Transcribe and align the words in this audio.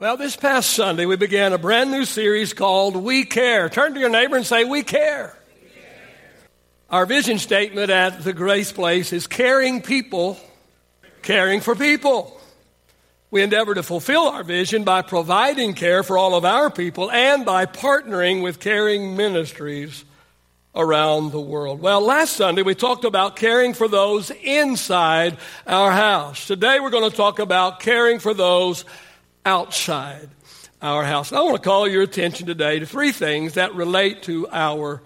Well, 0.00 0.16
this 0.16 0.34
past 0.34 0.70
Sunday, 0.70 1.06
we 1.06 1.14
began 1.14 1.52
a 1.52 1.58
brand 1.58 1.92
new 1.92 2.04
series 2.04 2.52
called 2.52 2.96
We 2.96 3.24
Care. 3.24 3.68
Turn 3.68 3.94
to 3.94 4.00
your 4.00 4.08
neighbor 4.08 4.34
and 4.34 4.44
say, 4.44 4.64
We 4.64 4.82
care. 4.82 5.38
Our 6.90 7.06
vision 7.06 7.38
statement 7.38 7.90
at 7.90 8.24
the 8.24 8.32
Grace 8.32 8.72
Place 8.72 9.12
is 9.12 9.28
caring 9.28 9.82
people, 9.82 10.36
caring 11.22 11.60
for 11.60 11.76
people. 11.76 12.40
We 13.30 13.42
endeavor 13.42 13.72
to 13.76 13.84
fulfill 13.84 14.26
our 14.26 14.42
vision 14.42 14.82
by 14.82 15.02
providing 15.02 15.74
care 15.74 16.02
for 16.02 16.18
all 16.18 16.34
of 16.34 16.44
our 16.44 16.70
people 16.70 17.08
and 17.12 17.44
by 17.44 17.64
partnering 17.64 18.42
with 18.42 18.58
caring 18.58 19.16
ministries 19.16 20.04
around 20.74 21.30
the 21.30 21.40
world. 21.40 21.80
Well, 21.80 22.00
last 22.00 22.32
Sunday 22.32 22.62
we 22.62 22.74
talked 22.74 23.04
about 23.04 23.36
caring 23.36 23.74
for 23.74 23.86
those 23.86 24.32
inside 24.42 25.36
our 25.68 25.92
house. 25.92 26.48
Today 26.48 26.80
we're 26.80 26.90
going 26.90 27.08
to 27.08 27.16
talk 27.16 27.38
about 27.38 27.78
caring 27.78 28.18
for 28.18 28.34
those 28.34 28.84
outside 29.44 30.28
our 30.82 31.04
house. 31.04 31.30
And 31.30 31.38
I 31.38 31.42
want 31.42 31.56
to 31.56 31.62
call 31.62 31.88
your 31.88 32.02
attention 32.02 32.46
today 32.46 32.78
to 32.78 32.86
three 32.86 33.12
things 33.12 33.54
that 33.54 33.74
relate 33.74 34.22
to 34.24 34.48
our 34.50 35.02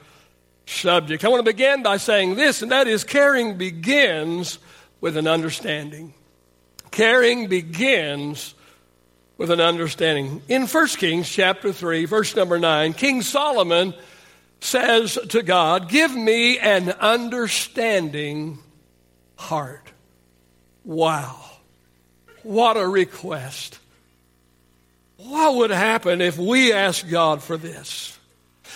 subject. 0.66 1.24
I 1.24 1.29
want 1.29 1.45
to 1.45 1.51
begin 1.51 1.83
by 1.83 1.96
saying 1.96 2.34
this, 2.34 2.62
and 2.62 2.73
that 2.73 2.88
is 2.88 3.05
caring 3.05 3.56
begins 3.56 4.59
with 5.01 5.16
an 5.16 5.27
understanding. 5.27 6.15
Caring 6.91 7.48
begins 7.48 8.55
with 9.37 9.51
an 9.51 9.60
understanding. 9.60 10.43
In 10.48 10.66
1 10.66 10.87
Kings 10.88 11.29
chapter 11.29 11.73
3, 11.73 12.05
verse 12.05 12.34
number 12.34 12.59
9, 12.59 12.93
King 12.95 13.23
Solomon 13.23 13.95
says 14.60 15.18
to 15.29 15.43
God, 15.43 15.88
Give 15.88 16.15
me 16.15 16.59
an 16.59 16.91
understanding 16.91 18.59
heart. 19.37 19.93
Wow. 20.84 21.41
What 22.43 22.77
a 22.77 22.87
request. 22.87 23.79
What 25.18 25.56
would 25.56 25.70
happen 25.70 26.20
if 26.20 26.38
we 26.38 26.72
asked 26.72 27.10
God 27.10 27.42
for 27.42 27.56
this? 27.56 28.16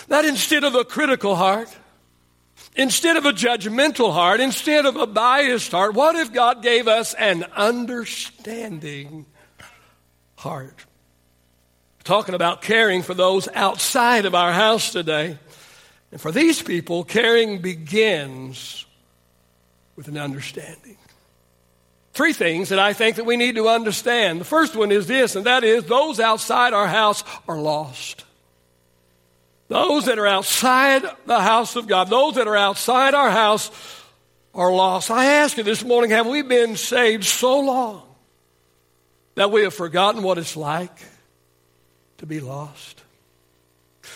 That 0.08 0.24
instead 0.24 0.64
of 0.64 0.74
a 0.74 0.84
critical 0.84 1.36
heart, 1.36 1.74
instead 2.74 3.16
of 3.16 3.24
a 3.24 3.32
judgmental 3.32 4.12
heart, 4.12 4.40
instead 4.40 4.84
of 4.84 4.96
a 4.96 5.06
biased 5.06 5.70
heart, 5.70 5.94
what 5.94 6.16
if 6.16 6.32
God 6.32 6.60
gave 6.60 6.88
us 6.88 7.14
an 7.14 7.44
understanding 7.54 9.24
heart? 10.36 10.84
Talking 12.02 12.34
about 12.34 12.60
caring 12.60 13.02
for 13.02 13.14
those 13.14 13.46
outside 13.54 14.24
of 14.24 14.34
our 14.34 14.52
house 14.52 14.90
today. 14.90 15.38
And 16.10 16.20
for 16.20 16.32
these 16.32 16.60
people, 16.60 17.04
caring 17.04 17.62
begins 17.62 18.84
with 19.94 20.08
an 20.08 20.18
understanding. 20.18 20.96
Three 22.12 22.34
things 22.34 22.68
that 22.68 22.78
I 22.78 22.92
think 22.92 23.16
that 23.16 23.24
we 23.24 23.36
need 23.36 23.56
to 23.56 23.68
understand. 23.68 24.40
The 24.40 24.44
first 24.44 24.76
one 24.76 24.92
is 24.92 25.06
this, 25.06 25.34
and 25.34 25.46
that 25.46 25.64
is 25.64 25.84
those 25.84 26.20
outside 26.20 26.74
our 26.74 26.86
house 26.86 27.24
are 27.48 27.58
lost. 27.58 28.24
Those 29.68 30.04
that 30.04 30.18
are 30.18 30.26
outside 30.26 31.02
the 31.24 31.40
house 31.40 31.76
of 31.76 31.86
God, 31.86 32.10
those 32.10 32.34
that 32.34 32.46
are 32.46 32.56
outside 32.56 33.14
our 33.14 33.30
house 33.30 33.70
are 34.54 34.70
lost. 34.70 35.10
I 35.10 35.24
ask 35.24 35.56
you 35.56 35.62
this 35.62 35.82
morning, 35.82 36.10
have 36.10 36.26
we 36.26 36.42
been 36.42 36.76
saved 36.76 37.24
so 37.24 37.60
long 37.60 38.02
that 39.34 39.50
we 39.50 39.62
have 39.62 39.72
forgotten 39.72 40.22
what 40.22 40.36
it's 40.36 40.56
like 40.56 40.94
to 42.18 42.26
be 42.26 42.40
lost? 42.40 43.02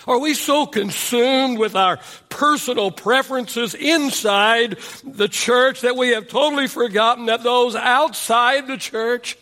Are 0.06 0.18
we 0.18 0.34
so 0.34 0.66
consumed 0.66 1.58
with 1.58 1.74
our 1.74 1.98
personal 2.36 2.90
preferences 2.90 3.74
inside 3.74 4.76
the 5.02 5.26
church 5.26 5.80
that 5.80 5.96
we 5.96 6.10
have 6.10 6.28
totally 6.28 6.68
forgotten 6.68 7.26
that 7.26 7.42
those 7.42 7.74
outside 7.74 8.66
the 8.66 8.76
church 8.76 9.38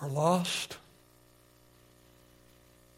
are 0.00 0.08
lost? 0.08 0.78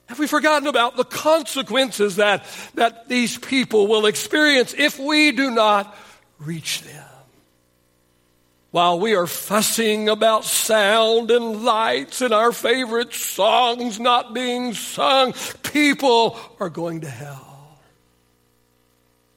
Have 0.07 0.21
we 0.21 0.29
forgotten 0.29 0.69
about 0.69 0.97
the 0.97 1.05
consequences 1.05 2.17
that, 2.17 2.45
that 2.75 3.09
these 3.09 3.39
people 3.39 3.89
will 3.89 4.07
experience 4.07 4.73
if 4.77 5.01
we 5.01 5.33
do 5.33 5.51
not 5.51 5.97
reach 6.39 6.83
them? 6.83 7.05
While 8.71 9.01
we 9.01 9.17
are 9.17 9.27
fussing 9.27 10.09
about 10.09 10.45
sound 10.45 11.33
and 11.33 11.65
lights 11.65 12.21
and 12.21 12.33
our 12.33 12.53
favorite 12.53 13.13
songs 13.13 13.99
not 13.99 14.33
being 14.33 14.75
sung, 14.75 15.35
people 15.65 16.39
are 16.61 16.71
going 16.71 17.01
to 17.01 17.11
hell. 17.11 17.50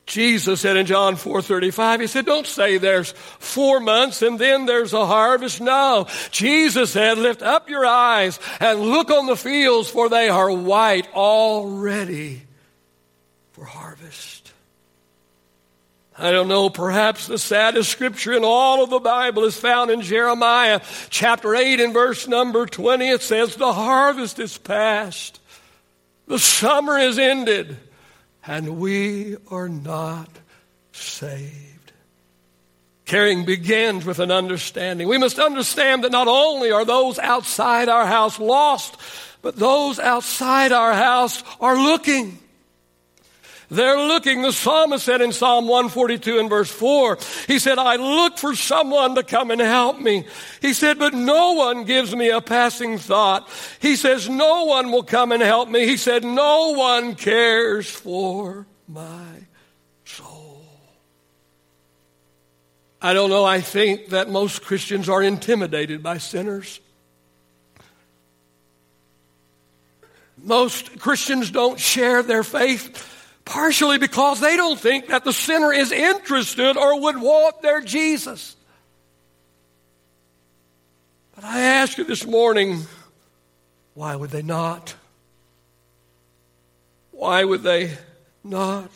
Jesus 0.06 0.62
said 0.62 0.76
in 0.76 0.86
John 0.86 1.16
4:35 1.16 2.02
he 2.02 2.08
said 2.08 2.26
don't 2.26 2.46
say 2.46 2.78
there's 2.78 3.14
4 3.40 3.80
months 3.80 4.22
and 4.22 4.38
then 4.38 4.66
there's 4.66 4.94
a 4.94 5.06
harvest. 5.06 5.62
No. 5.62 6.08
Jesus 6.30 6.92
said 6.92 7.18
lift 7.18 7.42
up 7.42 7.70
your 7.70 7.86
eyes 7.86 8.40
and 8.60 8.82
look 8.82 9.10
on 9.10 9.28
the 9.28 9.38
fields 9.38 9.90
for 9.90 10.10
they 10.10 10.28
are 10.28 10.52
white 10.52 11.08
already 11.14 12.44
for 13.54 13.64
harvest. 13.64 14.52
I 16.18 16.32
don't 16.32 16.48
know, 16.48 16.70
perhaps 16.70 17.26
the 17.26 17.40
saddest 17.40 17.90
scripture 17.90 18.34
in 18.34 18.44
all 18.44 18.84
of 18.84 18.92
the 18.92 19.00
Bible 19.00 19.46
is 19.46 19.58
found 19.58 19.90
in 19.90 20.02
Jeremiah 20.02 20.80
chapter 21.10 21.56
8 21.56 21.80
and 21.80 21.92
verse 21.92 22.28
number 22.28 22.68
20. 22.68 23.10
It 23.10 23.22
says, 23.24 23.56
The 23.56 23.74
harvest 23.74 24.38
is 24.38 24.58
past, 24.58 25.40
the 26.28 26.38
summer 26.38 27.00
is 27.00 27.18
ended, 27.18 27.78
and 28.46 28.80
we 28.80 29.38
are 29.50 29.70
not 29.70 30.30
saved. 30.92 31.92
Caring 33.06 33.46
begins 33.46 34.06
with 34.06 34.20
an 34.20 34.32
understanding. 34.32 35.08
We 35.08 35.18
must 35.18 35.40
understand 35.40 36.04
that 36.04 36.12
not 36.12 36.28
only 36.28 36.72
are 36.72 36.86
those 36.86 37.20
outside 37.20 37.90
our 37.90 38.06
house 38.06 38.40
lost, 38.40 38.96
but 39.42 39.56
those 39.58 40.00
outside 40.00 40.72
our 40.72 40.94
house 40.94 41.44
are 41.60 41.76
looking. 41.76 42.40
They're 43.74 43.98
looking, 43.98 44.44
the 44.44 44.52
psalmist 44.52 45.04
said 45.04 45.22
in 45.22 45.32
Psalm 45.32 45.68
142 45.68 46.38
and 46.38 46.48
verse 46.48 46.70
4, 46.70 47.18
he 47.48 47.58
said, 47.58 47.80
I 47.80 47.96
look 47.96 48.38
for 48.38 48.54
someone 48.54 49.16
to 49.16 49.24
come 49.24 49.50
and 49.50 49.60
help 49.60 50.00
me. 50.00 50.26
He 50.62 50.74
said, 50.74 51.00
but 51.00 51.16
no 51.16 51.54
one 51.54 51.84
gives 51.84 52.16
me 52.16 52.30
a 52.30 52.40
passing 52.40 53.00
thought. 53.00 53.50
He 53.80 53.96
says, 53.96 54.30
no 54.30 54.66
one 54.66 54.92
will 54.92 55.02
come 55.02 55.32
and 55.32 55.42
help 55.42 55.70
me. 55.70 55.88
He 55.88 55.98
said, 55.98 56.24
no 56.24 56.74
one 56.76 57.16
cares 57.16 57.90
for 57.90 58.68
my 58.88 59.48
soul. 60.06 60.62
I 63.02 63.14
don't 63.14 63.32
know, 63.32 63.44
I 63.44 63.60
think 63.60 64.10
that 64.10 64.30
most 64.30 64.62
Christians 64.62 65.10
are 65.10 65.24
intimidated 65.24 66.04
by 66.04 66.20
sinners. 66.20 66.80
Most 70.38 71.00
Christians 71.00 71.50
don't 71.50 71.80
share 71.80 72.22
their 72.22 72.44
faith 72.44 73.10
Partially 73.46 73.98
because 73.98 74.40
they 74.40 74.56
don't 74.56 74.80
think 74.80 75.08
that 75.08 75.24
the 75.24 75.34
sinner 75.34 75.74
is 75.74 75.92
interested 75.92 76.78
or 76.78 77.02
would 77.02 77.20
want 77.20 77.62
their 77.62 77.82
Jesus. 77.82 78.56
But 81.36 81.44
I 81.44 81.62
ask 81.62 81.98
you 81.98 82.04
this 82.04 82.26
morning, 82.26 82.82
why 83.96 84.16
would 84.16 84.30
they 84.30 84.42
not? 84.42 84.96
Why 87.12 87.44
would 87.44 87.64
they 87.64 87.98
not? 88.44 88.90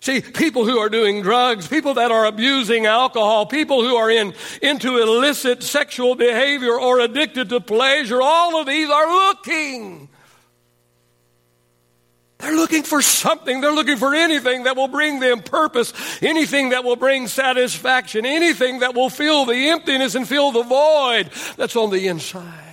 See, 0.00 0.20
people 0.20 0.64
who 0.64 0.78
are 0.78 0.88
doing 0.88 1.22
drugs, 1.22 1.66
people 1.66 1.94
that 1.94 2.12
are 2.12 2.26
abusing 2.26 2.86
alcohol, 2.86 3.44
people 3.44 3.82
who 3.82 3.96
are 3.96 4.10
in, 4.10 4.34
into 4.62 4.98
illicit 4.98 5.62
sexual 5.62 6.14
behavior 6.14 6.78
or 6.78 7.00
addicted 7.00 7.48
to 7.48 7.60
pleasure, 7.60 8.22
all 8.22 8.60
of 8.60 8.66
these 8.66 8.88
are 8.88 9.06
looking 9.06 10.08
they're 12.38 12.54
looking 12.54 12.82
for 12.82 13.00
something. 13.00 13.60
They're 13.60 13.72
looking 13.72 13.96
for 13.96 14.14
anything 14.14 14.64
that 14.64 14.76
will 14.76 14.88
bring 14.88 15.20
them 15.20 15.42
purpose, 15.42 15.92
anything 16.22 16.70
that 16.70 16.84
will 16.84 16.96
bring 16.96 17.28
satisfaction, 17.28 18.26
anything 18.26 18.80
that 18.80 18.94
will 18.94 19.08
fill 19.08 19.46
the 19.46 19.68
emptiness 19.70 20.14
and 20.14 20.28
fill 20.28 20.52
the 20.52 20.62
void 20.62 21.30
that's 21.56 21.76
on 21.76 21.90
the 21.90 22.08
inside. 22.08 22.66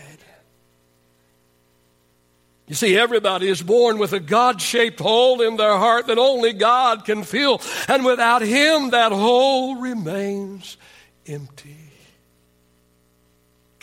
You 2.67 2.75
see, 2.75 2.97
everybody 2.97 3.49
is 3.49 3.61
born 3.61 3.99
with 3.99 4.13
a 4.13 4.19
God 4.19 4.61
shaped 4.61 4.99
hole 4.99 5.41
in 5.41 5.57
their 5.57 5.77
heart 5.77 6.07
that 6.07 6.17
only 6.17 6.53
God 6.53 7.05
can 7.05 7.23
fill, 7.23 7.61
and 7.87 8.05
without 8.05 8.41
Him, 8.41 8.91
that 8.91 9.11
hole 9.11 9.75
remains 9.75 10.77
empty. 11.27 11.92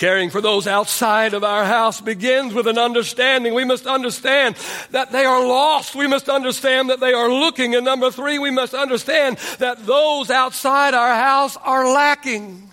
Caring 0.01 0.31
for 0.31 0.41
those 0.41 0.67
outside 0.67 1.35
of 1.35 1.45
our 1.45 1.63
house 1.63 2.01
begins 2.01 2.55
with 2.55 2.67
an 2.67 2.79
understanding. 2.79 3.53
We 3.53 3.67
must 3.67 3.87
understand 3.87 4.57
that 4.93 5.13
they 5.13 5.27
are 5.27 5.47
lost. 5.47 5.95
We 5.95 6.07
must 6.07 6.31
understand 6.31 6.89
that 6.89 7.01
they 7.01 7.13
are 7.13 7.29
looking. 7.29 7.75
And 7.75 7.85
number 7.85 8.11
three, 8.11 8.39
we 8.39 8.51
must 8.51 8.73
understand 8.73 9.37
that 9.59 9.85
those 9.85 10.31
outside 10.31 10.95
our 10.95 11.15
house 11.15 11.59
are 11.59 11.93
lacking. 11.93 12.71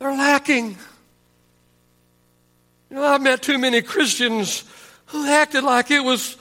They're 0.00 0.10
lacking. 0.10 0.70
You 2.90 2.96
know, 2.96 3.04
I've 3.04 3.22
met 3.22 3.40
too 3.40 3.58
many 3.58 3.82
Christians 3.82 4.64
who 5.06 5.28
acted 5.28 5.62
like 5.62 5.92
it 5.92 6.02
was, 6.02 6.36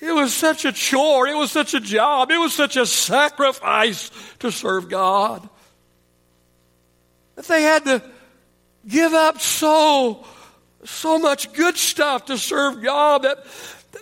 it 0.00 0.12
was 0.12 0.34
such 0.34 0.66
a 0.66 0.72
chore, 0.72 1.26
it 1.26 1.34
was 1.34 1.50
such 1.50 1.72
a 1.72 1.80
job, 1.80 2.30
it 2.30 2.36
was 2.36 2.52
such 2.52 2.76
a 2.76 2.84
sacrifice 2.84 4.10
to 4.40 4.52
serve 4.52 4.90
God. 4.90 5.48
That 7.36 7.46
they 7.46 7.62
had 7.62 7.86
to 7.86 8.02
give 8.86 9.12
up 9.12 9.40
so, 9.40 10.24
so 10.84 11.18
much 11.18 11.52
good 11.52 11.76
stuff 11.76 12.26
to 12.26 12.38
serve 12.38 12.82
God 12.82 13.22
that, 13.22 13.44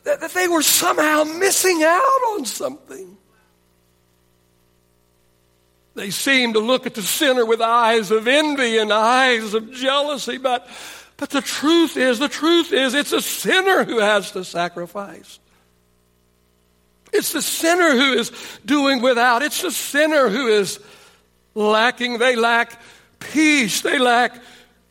that, 0.04 0.20
that 0.20 0.30
they 0.32 0.48
were 0.48 0.62
somehow 0.62 1.24
missing 1.24 1.82
out 1.82 2.20
on 2.32 2.44
something. 2.44 3.16
They 5.94 6.10
seemed 6.10 6.54
to 6.54 6.60
look 6.60 6.86
at 6.86 6.94
the 6.94 7.02
sinner 7.02 7.46
with 7.46 7.60
eyes 7.60 8.10
of 8.10 8.26
envy 8.26 8.78
and 8.78 8.92
eyes 8.92 9.54
of 9.54 9.70
jealousy, 9.72 10.38
but, 10.38 10.68
but 11.16 11.30
the 11.30 11.40
truth 11.40 11.96
is, 11.96 12.18
the 12.18 12.28
truth 12.28 12.72
is, 12.72 12.94
it's 12.94 13.12
a 13.12 13.22
sinner 13.22 13.84
who 13.84 14.00
has 14.00 14.32
to 14.32 14.44
sacrifice. 14.44 15.38
It's 17.12 17.32
the 17.32 17.42
sinner 17.42 17.92
who 17.92 18.14
is 18.14 18.32
doing 18.64 19.00
without. 19.00 19.42
It's 19.42 19.62
the 19.62 19.70
sinner 19.70 20.28
who 20.28 20.48
is 20.48 20.80
lacking. 21.54 22.18
They 22.18 22.34
lack 22.34 22.80
peace. 23.20 23.82
They 23.82 24.00
lack 24.00 24.42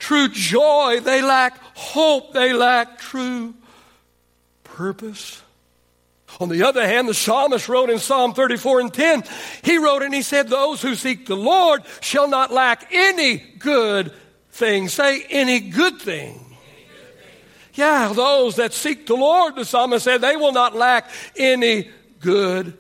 true 0.04 0.28
joy. 0.28 1.00
They 1.02 1.22
lack 1.22 1.58
hope. 1.76 2.34
They 2.34 2.52
lack 2.54 3.00
true 3.00 3.54
purpose. 4.64 5.42
On 6.40 6.50
the 6.50 6.64
other 6.64 6.86
hand, 6.86 7.08
the 7.08 7.14
psalmist 7.14 7.70
wrote 7.70 7.90
in 7.90 8.00
Psalm 8.00 8.34
34 8.34 8.80
and 8.82 8.94
10, 8.94 9.24
he 9.64 9.78
wrote 9.78 10.02
and 10.02 10.14
he 10.14 10.24
said, 10.24 10.48
Those 10.50 10.82
who 10.82 10.96
seek 10.96 11.28
the 11.28 11.36
Lord 11.36 11.84
shall 12.02 12.28
not 12.28 12.52
lack 12.52 12.92
any 12.92 13.38
good 13.38 14.12
thing. 14.52 14.90
Say, 14.90 15.24
any 15.30 15.60
good 15.60 16.00
thing. 16.00 16.40
Yeah, 17.76 18.12
those 18.14 18.58
that 18.58 18.74
seek 18.74 19.08
the 19.08 19.16
Lord, 19.16 19.56
the 19.56 19.66
psalmist 19.66 20.04
said, 20.04 20.22
they 20.22 20.36
will 20.36 20.52
not 20.52 20.76
lack 20.76 21.10
any 21.36 21.90
good. 22.20 22.78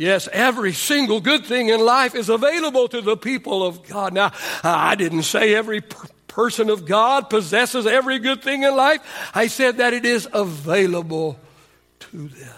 Yes, 0.00 0.30
every 0.32 0.72
single 0.72 1.20
good 1.20 1.44
thing 1.44 1.68
in 1.68 1.78
life 1.78 2.14
is 2.14 2.30
available 2.30 2.88
to 2.88 3.02
the 3.02 3.18
people 3.18 3.62
of 3.62 3.86
God. 3.86 4.14
Now, 4.14 4.32
I 4.64 4.94
didn't 4.94 5.24
say 5.24 5.54
every 5.54 5.82
person 6.26 6.70
of 6.70 6.86
God 6.86 7.28
possesses 7.28 7.86
every 7.86 8.18
good 8.18 8.42
thing 8.42 8.62
in 8.62 8.74
life. 8.74 9.02
I 9.34 9.48
said 9.48 9.76
that 9.76 9.92
it 9.92 10.06
is 10.06 10.26
available 10.32 11.38
to 11.98 12.28
them. 12.28 12.54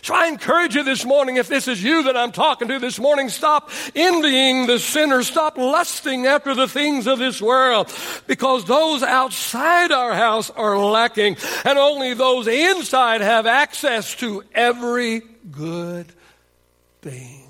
So 0.00 0.14
I 0.14 0.28
encourage 0.28 0.74
you 0.74 0.82
this 0.84 1.04
morning, 1.04 1.36
if 1.36 1.48
this 1.48 1.68
is 1.68 1.84
you 1.84 2.04
that 2.04 2.16
I'm 2.16 2.32
talking 2.32 2.68
to 2.68 2.78
this 2.78 2.98
morning, 2.98 3.28
stop 3.28 3.70
envying 3.94 4.66
the 4.66 4.78
sinner. 4.78 5.22
Stop 5.22 5.58
lusting 5.58 6.24
after 6.24 6.54
the 6.54 6.66
things 6.66 7.06
of 7.06 7.18
this 7.18 7.42
world 7.42 7.92
because 8.26 8.64
those 8.64 9.02
outside 9.02 9.92
our 9.92 10.14
house 10.14 10.48
are 10.48 10.78
lacking 10.78 11.36
and 11.66 11.78
only 11.78 12.14
those 12.14 12.46
inside 12.46 13.20
have 13.20 13.46
access 13.46 14.14
to 14.14 14.42
every 14.54 15.20
good 15.50 16.06
thing. 17.02 17.42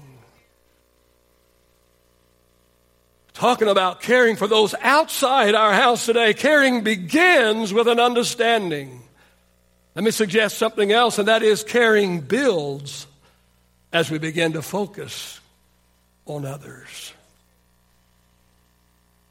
talking 3.42 3.66
about 3.66 4.00
caring 4.00 4.36
for 4.36 4.46
those 4.46 4.72
outside 4.82 5.56
our 5.56 5.72
house 5.72 6.06
today. 6.06 6.32
Caring 6.32 6.82
begins 6.82 7.72
with 7.72 7.88
an 7.88 7.98
understanding. 7.98 9.02
Let 9.96 10.04
me 10.04 10.12
suggest 10.12 10.58
something 10.58 10.92
else, 10.92 11.18
and 11.18 11.26
that 11.26 11.42
is 11.42 11.64
caring 11.64 12.20
builds 12.20 13.06
as 13.92 14.12
we 14.12 14.18
begin 14.18 14.52
to 14.52 14.62
focus 14.62 15.40
on 16.24 16.46
others. 16.46 17.12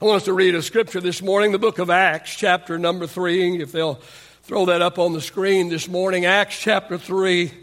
I 0.02 0.06
want 0.06 0.18
us 0.18 0.26
to 0.26 0.34
read 0.34 0.56
a 0.56 0.62
scripture 0.62 1.00
this 1.00 1.22
morning, 1.22 1.54
the 1.54 1.60
book 1.60 1.80
of 1.80 1.90
Acts, 1.90 2.36
chapter 2.36 2.78
number 2.78 3.08
three. 3.08 3.62
If 3.62 3.72
they'll 3.72 4.02
throw 4.44 4.66
that 4.66 4.82
up 4.82 5.00
on 5.00 5.14
the 5.14 5.22
screen 5.22 5.70
this 5.70 5.88
morning, 5.88 6.26
Acts 6.26 6.60
chapter 6.60 6.98
three 6.98 7.54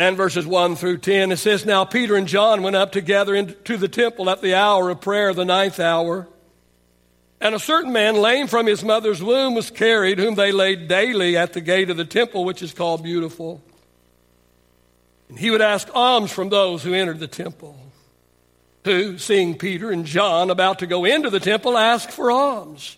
and 0.00 0.16
verses 0.16 0.46
1 0.46 0.76
through 0.76 0.96
10. 0.96 1.30
It 1.30 1.36
says, 1.36 1.66
Now 1.66 1.84
Peter 1.84 2.16
and 2.16 2.26
John 2.26 2.62
went 2.62 2.74
up 2.74 2.90
together 2.90 3.34
into 3.34 3.76
the 3.76 3.86
temple 3.86 4.30
at 4.30 4.40
the 4.40 4.54
hour 4.54 4.88
of 4.88 5.02
prayer, 5.02 5.34
the 5.34 5.44
ninth 5.44 5.78
hour. 5.78 6.26
And 7.38 7.54
a 7.54 7.58
certain 7.58 7.92
man, 7.92 8.16
lame 8.16 8.46
from 8.46 8.66
his 8.66 8.82
mother's 8.82 9.22
womb, 9.22 9.54
was 9.54 9.70
carried, 9.70 10.18
whom 10.18 10.36
they 10.36 10.52
laid 10.52 10.88
daily 10.88 11.36
at 11.36 11.52
the 11.52 11.60
gate 11.60 11.90
of 11.90 11.98
the 11.98 12.06
temple, 12.06 12.46
which 12.46 12.62
is 12.62 12.72
called 12.72 13.02
Beautiful. 13.02 13.62
And 15.28 15.38
he 15.38 15.50
would 15.50 15.60
ask 15.60 15.86
alms 15.94 16.32
from 16.32 16.48
those 16.48 16.82
who 16.82 16.94
entered 16.94 17.20
the 17.20 17.28
temple, 17.28 17.78
who, 18.86 19.18
seeing 19.18 19.58
Peter 19.58 19.90
and 19.90 20.06
John 20.06 20.48
about 20.48 20.78
to 20.78 20.86
go 20.86 21.04
into 21.04 21.28
the 21.28 21.40
temple, 21.40 21.76
asked 21.76 22.10
for 22.10 22.30
alms. 22.30 22.96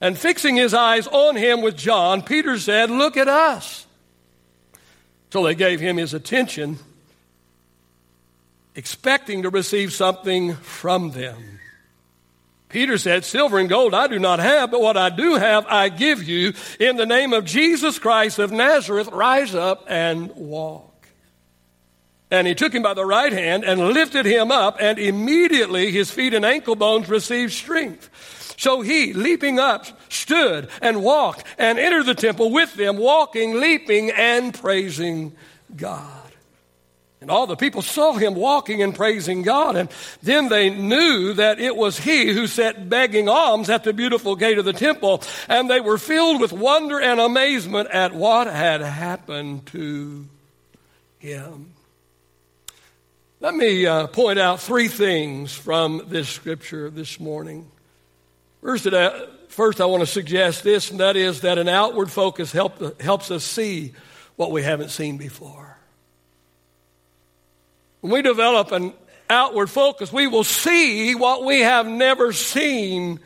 And 0.00 0.18
fixing 0.18 0.56
his 0.56 0.74
eyes 0.74 1.06
on 1.06 1.36
him 1.36 1.62
with 1.62 1.76
John, 1.76 2.22
Peter 2.22 2.58
said, 2.58 2.90
Look 2.90 3.16
at 3.16 3.28
us. 3.28 3.86
So 5.32 5.42
they 5.42 5.54
gave 5.54 5.80
him 5.80 5.96
his 5.96 6.12
attention, 6.12 6.78
expecting 8.74 9.44
to 9.44 9.48
receive 9.48 9.94
something 9.94 10.56
from 10.56 11.12
them. 11.12 11.58
Peter 12.68 12.98
said, 12.98 13.24
Silver 13.24 13.58
and 13.58 13.66
gold 13.66 13.94
I 13.94 14.08
do 14.08 14.18
not 14.18 14.40
have, 14.40 14.70
but 14.70 14.82
what 14.82 14.98
I 14.98 15.08
do 15.08 15.36
have 15.36 15.64
I 15.68 15.88
give 15.88 16.22
you. 16.22 16.52
In 16.78 16.96
the 16.96 17.06
name 17.06 17.32
of 17.32 17.46
Jesus 17.46 17.98
Christ 17.98 18.38
of 18.38 18.52
Nazareth, 18.52 19.08
rise 19.10 19.54
up 19.54 19.86
and 19.88 20.36
walk. 20.36 21.06
And 22.30 22.46
he 22.46 22.54
took 22.54 22.74
him 22.74 22.82
by 22.82 22.92
the 22.92 23.06
right 23.06 23.32
hand 23.32 23.64
and 23.64 23.88
lifted 23.88 24.26
him 24.26 24.52
up, 24.52 24.76
and 24.80 24.98
immediately 24.98 25.90
his 25.90 26.10
feet 26.10 26.34
and 26.34 26.44
ankle 26.44 26.76
bones 26.76 27.08
received 27.08 27.54
strength. 27.54 28.10
So 28.62 28.80
he, 28.80 29.12
leaping 29.12 29.58
up, 29.58 29.86
stood 30.08 30.68
and 30.80 31.02
walked 31.02 31.42
and 31.58 31.80
entered 31.80 32.06
the 32.06 32.14
temple 32.14 32.52
with 32.52 32.72
them, 32.76 32.96
walking, 32.96 33.58
leaping, 33.58 34.12
and 34.12 34.54
praising 34.54 35.32
God. 35.74 36.30
And 37.20 37.28
all 37.28 37.48
the 37.48 37.56
people 37.56 37.82
saw 37.82 38.12
him 38.12 38.36
walking 38.36 38.80
and 38.80 38.94
praising 38.94 39.42
God. 39.42 39.74
And 39.74 39.88
then 40.22 40.48
they 40.48 40.70
knew 40.70 41.32
that 41.32 41.58
it 41.58 41.74
was 41.74 41.98
he 41.98 42.32
who 42.32 42.46
sat 42.46 42.88
begging 42.88 43.28
alms 43.28 43.68
at 43.68 43.82
the 43.82 43.92
beautiful 43.92 44.36
gate 44.36 44.58
of 44.58 44.64
the 44.64 44.72
temple. 44.72 45.24
And 45.48 45.68
they 45.68 45.80
were 45.80 45.98
filled 45.98 46.40
with 46.40 46.52
wonder 46.52 47.00
and 47.00 47.18
amazement 47.18 47.90
at 47.90 48.14
what 48.14 48.46
had 48.46 48.80
happened 48.80 49.66
to 49.72 50.24
him. 51.18 51.72
Let 53.40 53.56
me 53.56 53.86
uh, 53.86 54.06
point 54.06 54.38
out 54.38 54.60
three 54.60 54.86
things 54.86 55.52
from 55.52 56.02
this 56.06 56.28
scripture 56.28 56.90
this 56.90 57.18
morning. 57.18 57.71
First, 58.62 58.86
uh, 58.86 59.26
first, 59.48 59.80
I 59.80 59.86
want 59.86 60.02
to 60.02 60.06
suggest 60.06 60.62
this, 60.62 60.90
and 60.92 61.00
that 61.00 61.16
is 61.16 61.40
that 61.40 61.58
an 61.58 61.68
outward 61.68 62.10
focus 62.10 62.52
help, 62.52 63.00
helps 63.00 63.30
us 63.32 63.42
see 63.44 63.92
what 64.36 64.52
we 64.52 64.62
haven't 64.62 64.90
seen 64.90 65.16
before. 65.16 65.76
When 68.00 68.12
we 68.12 68.22
develop 68.22 68.70
an 68.70 68.92
outward 69.28 69.68
focus, 69.68 70.12
we 70.12 70.28
will 70.28 70.44
see 70.44 71.14
what 71.16 71.44
we 71.44 71.60
have 71.60 71.86
never 71.86 72.32
seen 72.32 73.18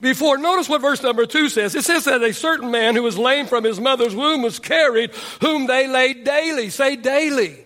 before. 0.00 0.38
Notice 0.38 0.68
what 0.68 0.80
verse 0.80 1.02
number 1.02 1.26
two 1.26 1.48
says. 1.48 1.74
It 1.74 1.84
says 1.84 2.04
that 2.04 2.22
a 2.22 2.32
certain 2.32 2.70
man 2.70 2.94
who 2.94 3.02
was 3.02 3.18
lame 3.18 3.46
from 3.46 3.64
his 3.64 3.80
mother's 3.80 4.14
womb 4.14 4.42
was 4.42 4.60
carried, 4.60 5.12
whom 5.40 5.66
they 5.66 5.88
laid 5.88 6.22
daily. 6.22 6.70
Say 6.70 6.94
daily 6.94 7.63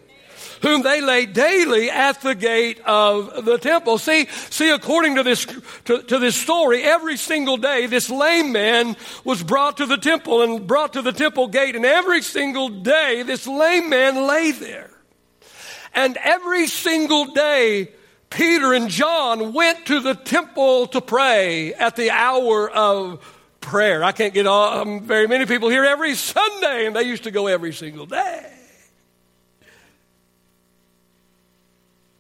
whom 0.63 0.83
they 0.83 1.01
lay 1.01 1.27
daily 1.27 1.91
at 1.91 2.21
the 2.23 2.35
gate 2.35 2.81
of 2.85 3.45
the 3.45 3.59
temple. 3.59 3.99
See, 3.99 4.27
see, 4.51 4.71
according 4.71 5.17
to 5.17 5.23
this, 5.23 5.47
to, 5.87 6.03
to 6.03 6.19
this 6.19 6.37
story, 6.37 6.83
every 6.83 7.17
single 7.17 7.57
day 7.57 7.87
this 7.87 8.11
lame 8.11 8.53
man 8.53 8.97
was 9.25 9.43
brought 9.43 9.77
to 9.79 9.87
the 9.87 9.97
temple 9.97 10.43
and 10.43 10.67
brought 10.67 10.95
to 10.95 11.03
the 11.03 11.13
temple 11.13 11.49
gate, 11.49 11.77
and 11.77 11.85
every 11.85 12.23
single 12.23 12.69
day 12.69 13.23
this 13.23 13.47
lame 13.47 13.89
man 13.89 14.27
lay 14.27 14.53
there. 14.53 14.91
And 15.95 16.17
every 16.23 16.67
single 16.67 17.27
day, 17.27 17.93
Peter 18.31 18.75
and 18.75 18.89
John 18.89 19.53
went 19.53 19.87
to 19.87 20.01
the 20.01 20.15
temple 20.15 20.87
to 20.89 21.01
pray 21.01 21.73
at 21.75 21.97
the 21.97 22.11
hour 22.11 22.71
of 22.71 23.25
prayer. 23.61 24.05
I 24.05 24.13
can't 24.13 24.35
get 24.35 24.47
all, 24.47 24.79
um, 24.79 25.03
very 25.03 25.27
many 25.27 25.47
people 25.47 25.69
here 25.69 25.85
every 25.85 26.15
Sunday, 26.15 26.87
and 26.87 26.95
they 26.95 27.03
used 27.03 27.25
to 27.25 27.31
go 27.31 27.47
every 27.47 27.73
single 27.73 28.07
day. 28.07 28.58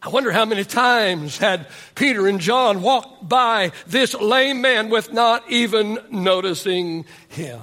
I 0.01 0.11
wonder 0.11 0.31
how 0.31 0.45
many 0.45 0.65
times 0.65 1.39
had 1.39 1.67
Peter 1.97 2.29
and 2.29 2.41
John 2.41 2.83
walked 2.83 3.29
by 3.29 3.73
this 3.87 4.15
lame 4.15 4.61
man 4.61 4.91
with 4.91 5.13
not 5.13 5.51
even 5.51 5.99
noticing 6.11 7.05
him. 7.29 7.61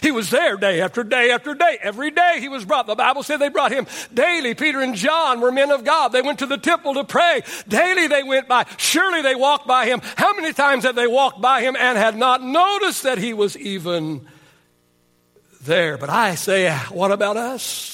He 0.00 0.10
was 0.10 0.30
there 0.30 0.56
day 0.56 0.80
after 0.80 1.04
day 1.04 1.30
after 1.30 1.54
day. 1.54 1.78
Every 1.80 2.10
day 2.10 2.36
he 2.40 2.48
was 2.48 2.64
brought. 2.64 2.86
The 2.86 2.94
Bible 2.94 3.22
said 3.22 3.38
they 3.38 3.50
brought 3.50 3.72
him 3.72 3.86
daily. 4.14 4.54
Peter 4.54 4.80
and 4.80 4.94
John 4.94 5.40
were 5.40 5.52
men 5.52 5.70
of 5.70 5.84
God. 5.84 6.08
They 6.08 6.22
went 6.22 6.38
to 6.38 6.46
the 6.46 6.56
temple 6.56 6.94
to 6.94 7.04
pray. 7.04 7.42
Daily 7.68 8.06
they 8.06 8.22
went 8.22 8.48
by. 8.48 8.66
Surely 8.76 9.22
they 9.22 9.34
walked 9.34 9.66
by 9.66 9.86
him. 9.86 10.00
How 10.16 10.34
many 10.34 10.52
times 10.52 10.84
had 10.84 10.96
they 10.96 11.06
walked 11.06 11.40
by 11.40 11.60
him 11.60 11.76
and 11.76 11.98
had 11.98 12.16
not 12.16 12.42
noticed 12.42 13.02
that 13.02 13.18
he 13.18 13.34
was 13.34 13.56
even 13.56 14.26
there? 15.62 15.98
But 15.98 16.10
I 16.10 16.36
say, 16.36 16.74
what 16.90 17.12
about 17.12 17.36
us? 17.36 17.91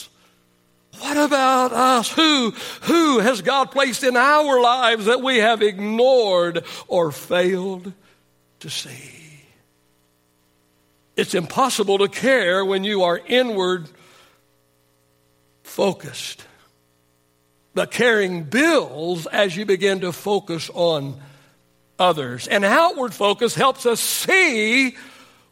What 1.00 1.17
about 1.17 1.73
us? 1.73 2.11
Who, 2.11 2.50
who 2.83 3.19
has 3.21 3.43
God 3.43 3.71
placed 3.71 4.02
in 4.02 4.17
our 4.17 4.61
lives 4.61 5.07
that 5.07 5.23
we 5.23 5.38
have 5.38 5.62
ignored 5.62 6.64
or 6.87 7.12
failed 7.12 7.93
to 8.61 8.71
see? 8.71 9.19
It's 11.17 11.35
impossible 11.35 11.99
to 11.99 12.09
care 12.09 12.64
when 12.64 12.85
you 12.85 13.02
are 13.02 13.19
inward 13.19 13.88
focused. 15.64 16.45
But 17.75 17.90
caring 17.90 18.45
builds 18.45 19.26
as 19.26 19.57
you 19.57 19.67
begin 19.67 20.00
to 20.00 20.12
focus 20.12 20.71
on 20.73 21.21
others. 21.99 22.49
And 22.49 22.64
outward 22.64 23.14
focus 23.14 23.55
helps 23.55 23.87
us 23.87 24.00
see 24.00 24.97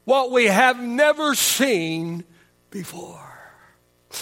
what 0.05 0.31
we 0.31 0.47
have 0.47 0.81
never 0.81 1.35
seen 1.35 2.25
before. 2.71 3.26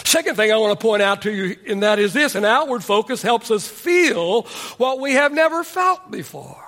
Second 0.02 0.36
thing 0.36 0.50
I 0.50 0.56
want 0.56 0.78
to 0.78 0.82
point 0.82 1.02
out 1.02 1.22
to 1.22 1.32
you, 1.32 1.56
and 1.68 1.82
that 1.82 1.98
is 1.98 2.12
this 2.12 2.34
an 2.34 2.44
outward 2.44 2.82
focus 2.82 3.22
helps 3.22 3.50
us 3.50 3.66
feel 3.68 4.42
what 4.76 5.00
we 5.00 5.12
have 5.12 5.32
never 5.32 5.62
felt 5.62 6.10
before. 6.10 6.64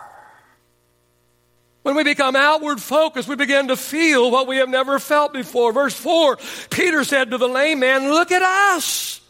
When 1.82 1.94
we 1.94 2.02
become 2.02 2.34
outward 2.34 2.80
focused, 2.80 3.28
we 3.28 3.36
begin 3.36 3.68
to 3.68 3.76
feel 3.76 4.30
what 4.30 4.48
we 4.48 4.56
have 4.56 4.68
never 4.68 4.98
felt 4.98 5.32
before. 5.32 5.72
Verse 5.72 5.94
4 5.94 6.36
Peter 6.70 7.04
said 7.04 7.30
to 7.30 7.38
the 7.38 7.48
lame 7.48 7.80
man, 7.80 8.08
Look 8.08 8.32
at 8.32 8.42
us. 8.42 9.20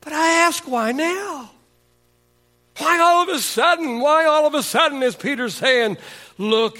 But 0.00 0.12
I 0.12 0.28
ask, 0.46 0.66
why 0.68 0.92
now? 0.92 1.50
Why 2.78 2.98
all 3.00 3.22
of 3.24 3.28
a 3.28 3.38
sudden? 3.40 4.00
Why 4.00 4.24
all 4.24 4.46
of 4.46 4.54
a 4.54 4.62
sudden 4.62 5.02
is 5.02 5.16
Peter 5.16 5.48
saying, 5.48 5.98
Look 6.38 6.78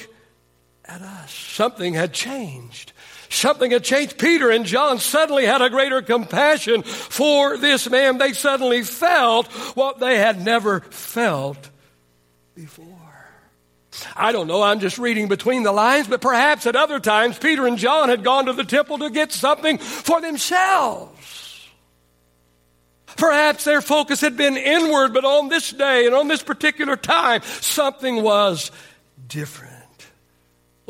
at 0.85 1.03
us? 1.03 1.35
Something 1.35 1.95
had 1.95 2.12
changed. 2.12 2.93
Something 3.30 3.70
had 3.70 3.84
changed. 3.84 4.18
Peter 4.18 4.50
and 4.50 4.66
John 4.66 4.99
suddenly 4.99 5.46
had 5.46 5.62
a 5.62 5.70
greater 5.70 6.02
compassion 6.02 6.82
for 6.82 7.56
this 7.56 7.88
man. 7.88 8.18
They 8.18 8.32
suddenly 8.32 8.82
felt 8.82 9.46
what 9.76 10.00
they 10.00 10.18
had 10.18 10.44
never 10.44 10.80
felt 10.80 11.70
before. 12.54 12.87
I 14.16 14.32
don't 14.32 14.46
know, 14.46 14.62
I'm 14.62 14.80
just 14.80 14.99
reading 14.99 15.28
between 15.28 15.62
the 15.62 15.72
lines, 15.72 16.08
but 16.08 16.20
perhaps 16.20 16.66
at 16.66 16.76
other 16.76 17.00
times 17.00 17.38
Peter 17.38 17.66
and 17.66 17.78
John 17.78 18.08
had 18.08 18.25
gone 18.25 18.46
to 18.46 18.52
the 18.52 18.64
temple 18.64 18.99
to 18.99 19.10
get 19.10 19.32
something 19.32 19.78
for 19.78 20.20
themselves. 20.20 21.68
Perhaps 23.16 23.64
their 23.64 23.80
focus 23.80 24.20
had 24.20 24.37
been 24.37 24.56
inward, 24.56 25.12
but 25.12 25.25
on 25.25 25.49
this 25.49 25.70
day 25.70 26.06
and 26.06 26.14
on 26.14 26.28
this 26.28 26.42
particular 26.42 26.96
time, 26.96 27.42
something 27.42 28.22
was 28.22 28.70
different. 29.28 29.70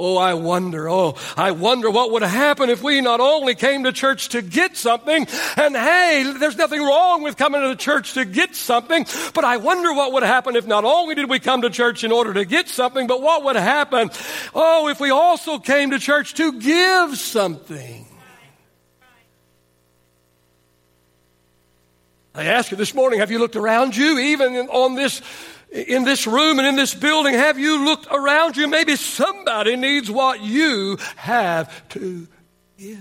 Oh, 0.02 0.16
I 0.16 0.32
wonder, 0.32 0.88
oh, 0.88 1.14
I 1.36 1.50
wonder 1.50 1.90
what 1.90 2.12
would 2.12 2.22
happen 2.22 2.70
if 2.70 2.82
we 2.82 3.02
not 3.02 3.20
only 3.20 3.54
came 3.54 3.84
to 3.84 3.92
church 3.92 4.30
to 4.30 4.40
get 4.40 4.74
something, 4.74 5.26
and 5.58 5.76
hey, 5.76 6.34
there's 6.38 6.56
nothing 6.56 6.80
wrong 6.80 7.22
with 7.22 7.36
coming 7.36 7.60
to 7.60 7.68
the 7.68 7.76
church 7.76 8.14
to 8.14 8.24
get 8.24 8.56
something, 8.56 9.04
but 9.34 9.44
I 9.44 9.58
wonder 9.58 9.92
what 9.92 10.14
would 10.14 10.22
happen 10.22 10.56
if 10.56 10.66
not 10.66 10.86
only 10.86 11.16
did 11.16 11.28
we 11.28 11.38
come 11.38 11.60
to 11.60 11.68
church 11.68 12.02
in 12.02 12.12
order 12.12 12.32
to 12.32 12.46
get 12.46 12.70
something, 12.70 13.08
but 13.08 13.20
what 13.20 13.44
would 13.44 13.56
happen, 13.56 14.08
oh, 14.54 14.88
if 14.88 15.00
we 15.00 15.10
also 15.10 15.58
came 15.58 15.90
to 15.90 15.98
church 15.98 16.32
to 16.34 16.58
give 16.58 17.18
something. 17.18 18.06
I 22.34 22.44
ask 22.44 22.70
you 22.70 22.78
this 22.78 22.94
morning, 22.94 23.18
have 23.18 23.30
you 23.30 23.38
looked 23.38 23.56
around 23.56 23.94
you, 23.94 24.18
even 24.18 24.56
on 24.56 24.94
this 24.94 25.20
in 25.72 26.04
this 26.04 26.26
room 26.26 26.58
and 26.58 26.66
in 26.66 26.76
this 26.76 26.94
building, 26.94 27.34
have 27.34 27.58
you 27.58 27.84
looked 27.84 28.06
around 28.10 28.56
you? 28.56 28.66
Maybe 28.68 28.96
somebody 28.96 29.76
needs 29.76 30.10
what 30.10 30.42
you 30.42 30.98
have 31.16 31.88
to 31.90 32.26
give. 32.76 32.98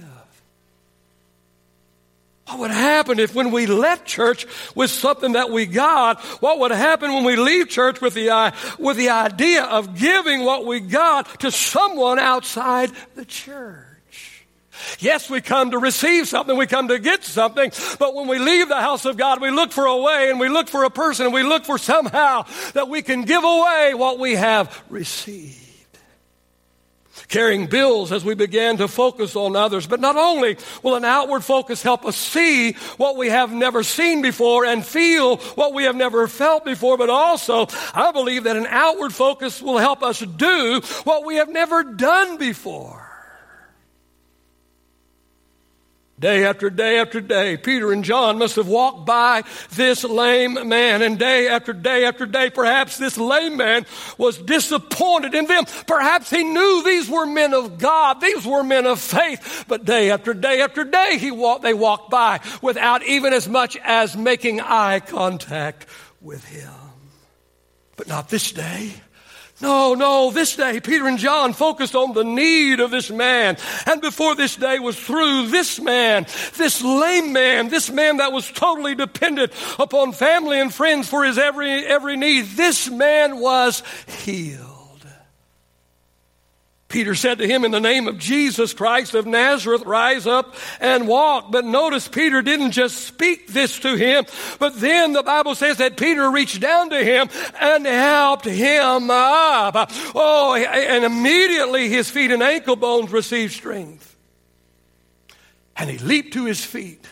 What 2.48 2.60
would 2.60 2.72
happen 2.72 3.20
if 3.20 3.36
when 3.36 3.52
we 3.52 3.68
left 3.68 4.08
church 4.08 4.48
with 4.74 4.90
something 4.90 5.34
that 5.34 5.52
we 5.52 5.68
got, 5.68 6.20
what 6.42 6.60
would 6.60 6.72
happen 6.72 7.14
when 7.14 7.24
we 7.24 7.36
leave 7.36 7.70
church 7.70 8.02
with 8.02 8.16
the, 8.16 8.32
uh, 8.32 8.52
with 8.80 8.98
the 8.98 9.10
idea 9.10 9.64
of 9.64 9.96
giving 9.96 10.44
what 10.44 10.66
we 10.66 10.80
got 10.80 11.42
to 11.42 11.52
someone 11.52 12.18
outside 12.18 12.92
the 13.14 13.26
church? 13.26 13.89
Yes, 15.00 15.30
we 15.30 15.42
come 15.42 15.72
to 15.72 15.78
receive 15.78 16.28
something, 16.28 16.58
we 16.58 16.68
come 16.68 16.88
to 16.90 17.00
get 17.00 17.24
something, 17.24 17.72
but 17.98 18.16
when 18.16 18.28
we 18.28 18.40
leave 18.40 18.70
the 18.70 18.82
house 18.82 19.06
of 19.06 19.18
God, 19.18 19.42
we 19.42 19.52
look 19.52 19.72
for 19.72 19.86
a 19.86 19.98
way 19.98 20.30
and 20.30 20.40
we 20.40 20.50
look 20.50 20.68
for 20.68 20.84
a 20.84 20.90
person 20.90 21.26
and 21.26 21.34
we 21.34 21.44
look 21.44 21.66
for 21.66 21.78
somehow 21.78 22.46
that 22.74 22.90
we 22.90 23.02
can 23.02 23.24
give 23.24 23.44
away 23.44 23.94
what 23.94 24.20
we 24.20 24.36
have 24.36 24.84
received. 24.90 25.66
Carrying 27.28 27.68
bills 27.68 28.12
as 28.12 28.26
we 28.26 28.34
began 28.34 28.78
to 28.78 28.88
focus 28.88 29.36
on 29.36 29.56
others. 29.56 29.86
But 29.86 30.00
not 30.00 30.16
only 30.16 30.58
will 30.82 30.96
an 30.96 31.06
outward 31.06 31.44
focus 31.44 31.84
help 31.84 32.04
us 32.04 32.16
see 32.16 32.74
what 32.98 33.18
we 33.18 33.28
have 33.28 33.54
never 33.54 33.84
seen 33.84 34.24
before 34.24 34.66
and 34.66 34.84
feel 34.84 35.38
what 35.38 35.74
we 35.74 35.84
have 35.84 35.96
never 35.96 36.28
felt 36.28 36.66
before, 36.66 36.98
but 36.98 37.10
also 37.12 37.68
I 37.94 38.12
believe 38.14 38.46
that 38.46 38.58
an 38.58 38.66
outward 38.68 39.14
focus 39.14 39.62
will 39.62 39.78
help 39.78 40.02
us 40.02 40.20
do 40.20 40.82
what 41.04 41.24
we 41.24 41.36
have 41.36 41.50
never 41.50 41.84
done 41.84 42.38
before. 42.38 43.09
Day 46.20 46.44
after 46.46 46.70
day 46.70 47.00
after 47.00 47.22
day, 47.22 47.56
Peter 47.56 47.94
and 47.94 48.04
John 48.04 48.38
must 48.38 48.58
have 48.58 48.68
walked 48.68 49.06
by 49.06 49.44
this 49.72 50.04
lame 50.04 50.68
man, 50.68 51.02
and 51.02 51.18
day 51.18 51.48
after 51.48 51.72
day 51.72 52.04
after 52.04 52.26
day, 52.26 52.50
perhaps 52.50 52.98
this 52.98 53.18
lame 53.18 53.56
man 53.56 53.86
was 54.18 54.38
disappointed 54.38 55.34
in 55.34 55.46
them. 55.46 55.64
Perhaps 55.88 56.30
he 56.30 56.44
knew 56.44 56.84
these 56.84 57.10
were 57.10 57.26
men 57.26 57.54
of 57.54 57.78
God, 57.78 58.20
these 58.20 58.46
were 58.46 58.64
men 58.64 58.86
of 58.86 59.00
faith, 59.00 59.64
but 59.70 59.86
day 59.86 60.12
after 60.12 60.34
day 60.34 60.62
after 60.62 60.84
day, 60.84 61.18
he 61.18 61.32
walked, 61.32 61.64
they 61.64 61.74
walked 61.74 62.10
by 62.10 62.42
without 62.62 63.02
even 63.04 63.32
as 63.32 63.48
much 63.48 63.78
as 63.78 64.18
making 64.18 64.60
eye 64.60 65.00
contact 65.00 65.86
with 66.20 66.44
him. 66.44 66.74
But 67.96 68.10
not 68.10 68.28
this 68.28 68.52
day. 68.52 68.94
No, 69.62 69.94
no, 69.94 70.32
this 70.32 70.56
day 70.56 70.80
Peter 70.80 71.08
and 71.08 71.18
John 71.18 71.54
focused 71.54 71.96
on 71.96 72.14
the 72.14 72.24
need 72.24 72.80
of 72.80 72.92
this 72.92 73.10
man. 73.10 73.58
And 73.86 74.02
before 74.02 74.36
this 74.36 74.56
day 74.56 74.80
was 74.80 74.98
through, 74.98 75.48
this 75.48 75.80
man, 75.80 76.26
this 76.56 76.82
lame 76.82 77.34
man, 77.34 77.70
this 77.70 77.90
man 77.90 78.18
that 78.18 78.32
was 78.32 78.50
totally 78.50 78.96
dependent 78.96 79.52
upon 79.78 80.14
family 80.14 80.60
and 80.60 80.74
friends 80.74 81.10
for 81.10 81.26
his 81.26 81.38
every, 81.38 81.86
every 81.86 82.16
need, 82.16 82.46
this 82.56 82.90
man 82.90 83.40
was 83.40 83.84
healed. 84.24 84.69
Peter 86.90 87.14
said 87.14 87.38
to 87.38 87.48
him, 87.48 87.64
In 87.64 87.70
the 87.70 87.80
name 87.80 88.08
of 88.08 88.18
Jesus 88.18 88.74
Christ 88.74 89.14
of 89.14 89.28
Nazareth, 89.28 89.84
rise 89.86 90.26
up 90.26 90.56
and 90.82 91.08
walk. 91.08 91.52
But 91.52 91.64
notice 91.64 92.08
Peter 92.08 92.42
didn't 92.42 92.72
just 92.72 93.06
speak 93.06 93.48
this 93.48 93.80
to 93.82 93.96
him, 93.96 94.26
but 94.58 94.80
then 94.80 95.14
the 95.14 95.22
Bible 95.22 95.54
says 95.54 95.78
that 95.78 95.98
Peter 95.98 96.30
reached 96.32 96.60
down 96.60 96.90
to 96.90 97.04
him 97.04 97.30
and 97.62 97.86
helped 97.86 98.46
him 98.46 99.12
up. 99.12 99.92
Oh, 100.16 100.56
and 100.56 101.06
immediately 101.06 101.90
his 101.90 102.10
feet 102.10 102.32
and 102.32 102.42
ankle 102.42 102.76
bones 102.76 103.12
received 103.12 103.54
strength. 103.54 104.18
And 105.78 105.92
he 105.92 106.00
leaped 106.00 106.34
to 106.34 106.46
his 106.46 106.66
feet 106.66 107.06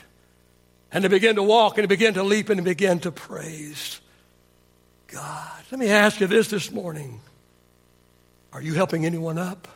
and 0.92 1.04
he 1.04 1.08
began 1.08 1.36
to 1.36 1.44
walk 1.44 1.78
and 1.78 1.84
he 1.84 1.88
began 1.88 2.16
to 2.16 2.24
leap 2.24 2.50
and 2.50 2.60
he 2.60 2.64
began 2.64 3.00
to 3.02 3.12
praise 3.12 4.02
God. 5.06 5.64
Let 5.70 5.80
me 5.80 5.90
ask 5.90 6.20
you 6.20 6.26
this 6.26 6.50
this 6.50 6.72
morning. 6.72 7.22
Are 8.58 8.62
you 8.64 8.74
helping 8.74 9.06
anyone 9.06 9.38
up? 9.38 9.68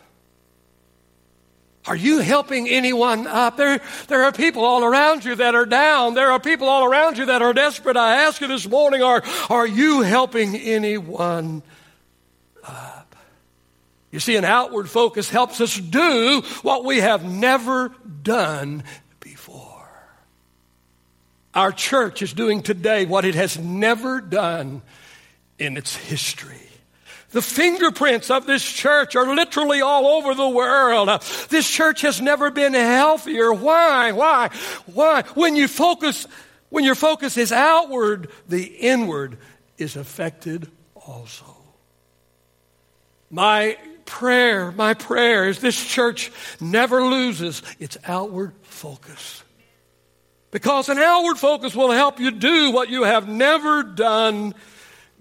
Are 1.85 1.95
you 1.95 2.17
helping 2.17 2.67
anyone 2.67 3.27
up? 3.27 3.55
There, 3.55 3.79
there 4.07 4.23
are 4.23 4.31
people 4.31 4.65
all 4.65 4.83
around 4.83 5.23
you 5.23 5.35
that 5.35 5.53
are 5.53 5.67
down. 5.67 6.15
There 6.15 6.31
are 6.31 6.39
people 6.39 6.67
all 6.67 6.85
around 6.85 7.19
you 7.19 7.27
that 7.27 7.43
are 7.43 7.53
desperate. 7.53 7.95
I 7.95 8.23
ask 8.23 8.41
you 8.41 8.47
this 8.47 8.67
morning, 8.67 9.03
are, 9.03 9.21
are 9.51 9.67
you 9.67 10.01
helping 10.01 10.55
anyone 10.55 11.61
up? 12.63 13.15
You 14.09 14.19
see, 14.19 14.35
an 14.35 14.45
outward 14.45 14.89
focus 14.89 15.29
helps 15.29 15.61
us 15.61 15.77
do 15.77 16.41
what 16.63 16.83
we 16.83 17.01
have 17.01 17.23
never 17.23 17.89
done 18.23 18.83
before. 19.19 19.91
Our 21.53 21.71
church 21.71 22.23
is 22.23 22.33
doing 22.33 22.63
today 22.63 23.05
what 23.05 23.25
it 23.25 23.35
has 23.35 23.59
never 23.59 24.21
done 24.21 24.81
in 25.59 25.77
its 25.77 25.95
history. 25.95 26.57
The 27.31 27.41
fingerprints 27.41 28.29
of 28.29 28.45
this 28.45 28.63
church 28.63 29.15
are 29.15 29.33
literally 29.33 29.81
all 29.81 30.05
over 30.07 30.35
the 30.35 30.49
world. 30.49 31.07
This 31.49 31.69
church 31.69 32.01
has 32.01 32.21
never 32.21 32.51
been 32.51 32.73
healthier. 32.73 33.53
Why? 33.53 34.11
Why? 34.11 34.49
Why? 34.85 35.23
When 35.33 35.55
you 35.55 35.67
focus, 35.67 36.27
when 36.69 36.83
your 36.83 36.95
focus 36.95 37.37
is 37.37 37.51
outward, 37.51 38.29
the 38.49 38.63
inward 38.63 39.37
is 39.77 39.95
affected 39.95 40.69
also. 40.95 41.45
My 43.29 43.77
prayer, 44.05 44.73
my 44.73 44.93
prayer 44.93 45.47
is 45.47 45.59
this 45.59 45.81
church 45.81 46.31
never 46.59 47.01
loses 47.01 47.61
its 47.79 47.97
outward 48.05 48.51
focus. 48.63 49.43
Because 50.51 50.89
an 50.89 50.97
outward 50.97 51.37
focus 51.37 51.73
will 51.73 51.91
help 51.91 52.19
you 52.19 52.31
do 52.31 52.71
what 52.71 52.89
you 52.89 53.03
have 53.03 53.29
never 53.29 53.83
done 53.83 54.53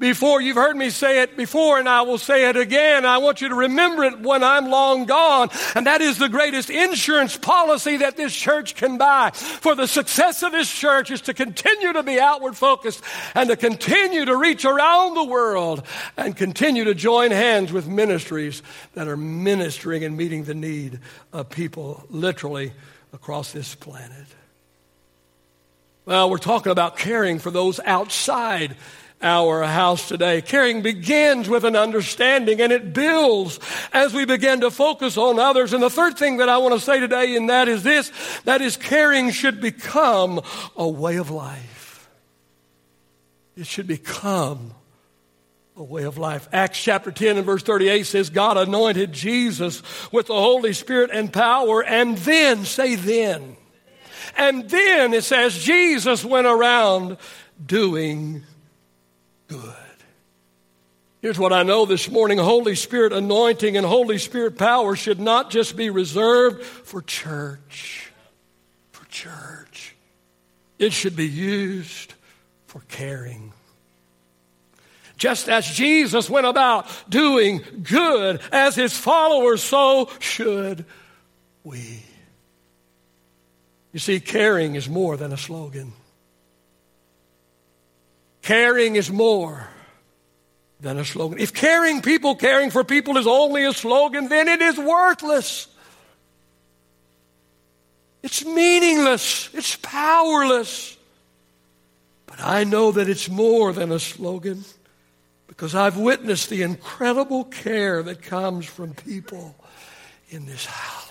before. 0.00 0.40
You've 0.40 0.56
heard 0.56 0.76
me 0.76 0.90
say 0.90 1.22
it 1.22 1.36
before, 1.36 1.78
and 1.78 1.88
I 1.88 2.02
will 2.02 2.18
say 2.18 2.48
it 2.48 2.56
again. 2.56 3.04
I 3.06 3.18
want 3.18 3.40
you 3.40 3.50
to 3.50 3.54
remember 3.54 4.02
it 4.04 4.20
when 4.20 4.42
I'm 4.42 4.68
long 4.68 5.04
gone. 5.04 5.50
And 5.76 5.86
that 5.86 6.00
is 6.00 6.18
the 6.18 6.28
greatest 6.28 6.70
insurance 6.70 7.36
policy 7.36 7.98
that 7.98 8.16
this 8.16 8.34
church 8.34 8.74
can 8.74 8.98
buy. 8.98 9.30
For 9.30 9.74
the 9.74 9.86
success 9.86 10.42
of 10.42 10.52
this 10.52 10.72
church 10.72 11.10
is 11.10 11.20
to 11.22 11.34
continue 11.34 11.92
to 11.92 12.02
be 12.02 12.18
outward 12.18 12.56
focused 12.56 13.04
and 13.34 13.50
to 13.50 13.56
continue 13.56 14.24
to 14.24 14.36
reach 14.36 14.64
around 14.64 15.14
the 15.14 15.24
world 15.24 15.86
and 16.16 16.36
continue 16.36 16.84
to 16.84 16.94
join 16.94 17.30
hands 17.30 17.70
with 17.70 17.86
ministries 17.86 18.62
that 18.94 19.06
are 19.06 19.16
ministering 19.16 20.02
and 20.02 20.16
meeting 20.16 20.44
the 20.44 20.54
need 20.54 20.98
of 21.32 21.50
people 21.50 22.04
literally 22.08 22.72
across 23.12 23.52
this 23.52 23.74
planet. 23.74 24.26
Well, 26.06 26.30
we're 26.30 26.38
talking 26.38 26.72
about 26.72 26.96
caring 26.96 27.38
for 27.38 27.50
those 27.50 27.78
outside 27.84 28.76
our 29.22 29.62
house 29.64 30.08
today. 30.08 30.40
Caring 30.40 30.82
begins 30.82 31.48
with 31.48 31.64
an 31.64 31.76
understanding 31.76 32.60
and 32.60 32.72
it 32.72 32.92
builds 32.92 33.60
as 33.92 34.14
we 34.14 34.24
begin 34.24 34.60
to 34.60 34.70
focus 34.70 35.16
on 35.16 35.38
others. 35.38 35.72
And 35.72 35.82
the 35.82 35.90
third 35.90 36.16
thing 36.16 36.38
that 36.38 36.48
I 36.48 36.58
want 36.58 36.74
to 36.74 36.80
say 36.80 37.00
today 37.00 37.36
in 37.36 37.46
that 37.46 37.68
is 37.68 37.82
this, 37.82 38.12
that 38.44 38.62
is 38.62 38.76
caring 38.76 39.30
should 39.30 39.60
become 39.60 40.40
a 40.76 40.88
way 40.88 41.16
of 41.16 41.30
life. 41.30 42.08
It 43.56 43.66
should 43.66 43.86
become 43.86 44.72
a 45.76 45.82
way 45.82 46.04
of 46.04 46.18
life. 46.18 46.48
Acts 46.52 46.82
chapter 46.82 47.10
10 47.10 47.36
and 47.36 47.46
verse 47.46 47.62
38 47.62 48.04
says, 48.04 48.30
God 48.30 48.56
anointed 48.56 49.12
Jesus 49.12 49.82
with 50.12 50.26
the 50.26 50.34
Holy 50.34 50.72
Spirit 50.72 51.10
and 51.12 51.32
power, 51.32 51.82
and 51.82 52.16
then, 52.18 52.64
say 52.64 52.94
then. 52.94 53.56
And 54.36 54.68
then 54.68 55.14
it 55.14 55.24
says, 55.24 55.62
Jesus 55.62 56.24
went 56.24 56.46
around 56.46 57.16
doing 57.64 58.44
good. 59.50 59.74
Here's 61.20 61.38
what 61.38 61.52
I 61.52 61.64
know 61.64 61.84
this 61.84 62.08
morning 62.08 62.38
Holy 62.38 62.76
Spirit 62.76 63.12
anointing 63.12 63.76
and 63.76 63.84
Holy 63.84 64.16
Spirit 64.16 64.56
power 64.56 64.94
should 64.94 65.18
not 65.18 65.50
just 65.50 65.76
be 65.76 65.90
reserved 65.90 66.62
for 66.62 67.02
church. 67.02 68.10
For 68.92 69.04
church. 69.06 69.96
It 70.78 70.92
should 70.92 71.16
be 71.16 71.28
used 71.28 72.14
for 72.66 72.80
caring. 72.88 73.52
Just 75.16 75.48
as 75.50 75.66
Jesus 75.66 76.30
went 76.30 76.46
about 76.46 76.86
doing 77.10 77.60
good 77.82 78.40
as 78.52 78.76
his 78.76 78.96
followers, 78.96 79.62
so 79.62 80.08
should 80.20 80.86
we. 81.64 82.02
You 83.92 83.98
see, 83.98 84.20
caring 84.20 84.76
is 84.76 84.88
more 84.88 85.18
than 85.18 85.32
a 85.32 85.36
slogan. 85.36 85.92
Caring 88.42 88.96
is 88.96 89.10
more 89.10 89.68
than 90.80 90.98
a 90.98 91.04
slogan. 91.04 91.38
If 91.38 91.52
caring 91.52 92.02
people, 92.02 92.34
caring 92.34 92.70
for 92.70 92.84
people 92.84 93.16
is 93.16 93.26
only 93.26 93.64
a 93.64 93.72
slogan, 93.72 94.28
then 94.28 94.48
it 94.48 94.62
is 94.62 94.78
worthless. 94.78 95.66
It's 98.22 98.44
meaningless. 98.44 99.50
It's 99.52 99.76
powerless. 99.76 100.96
But 102.26 102.40
I 102.40 102.64
know 102.64 102.92
that 102.92 103.08
it's 103.08 103.28
more 103.28 103.72
than 103.72 103.92
a 103.92 103.98
slogan 103.98 104.64
because 105.46 105.74
I've 105.74 105.96
witnessed 105.96 106.48
the 106.48 106.62
incredible 106.62 107.44
care 107.44 108.02
that 108.02 108.22
comes 108.22 108.66
from 108.66 108.94
people 108.94 109.54
in 110.30 110.46
this 110.46 110.64
house. 110.64 111.09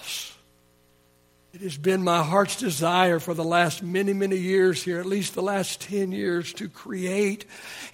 It 1.51 1.61
has 1.61 1.77
been 1.77 2.03
my 2.03 2.21
heart's 2.21 2.57
desire 2.57 3.17
for 3.17 3.33
the 3.33 3.43
last 3.43 3.81
many, 3.81 4.13
many 4.13 4.37
years 4.37 4.83
here, 4.83 4.99
at 4.99 5.07
least 5.07 5.33
the 5.33 5.41
last 5.41 5.81
10 5.81 6.11
years, 6.11 6.53
to 6.53 6.69
create 6.69 7.45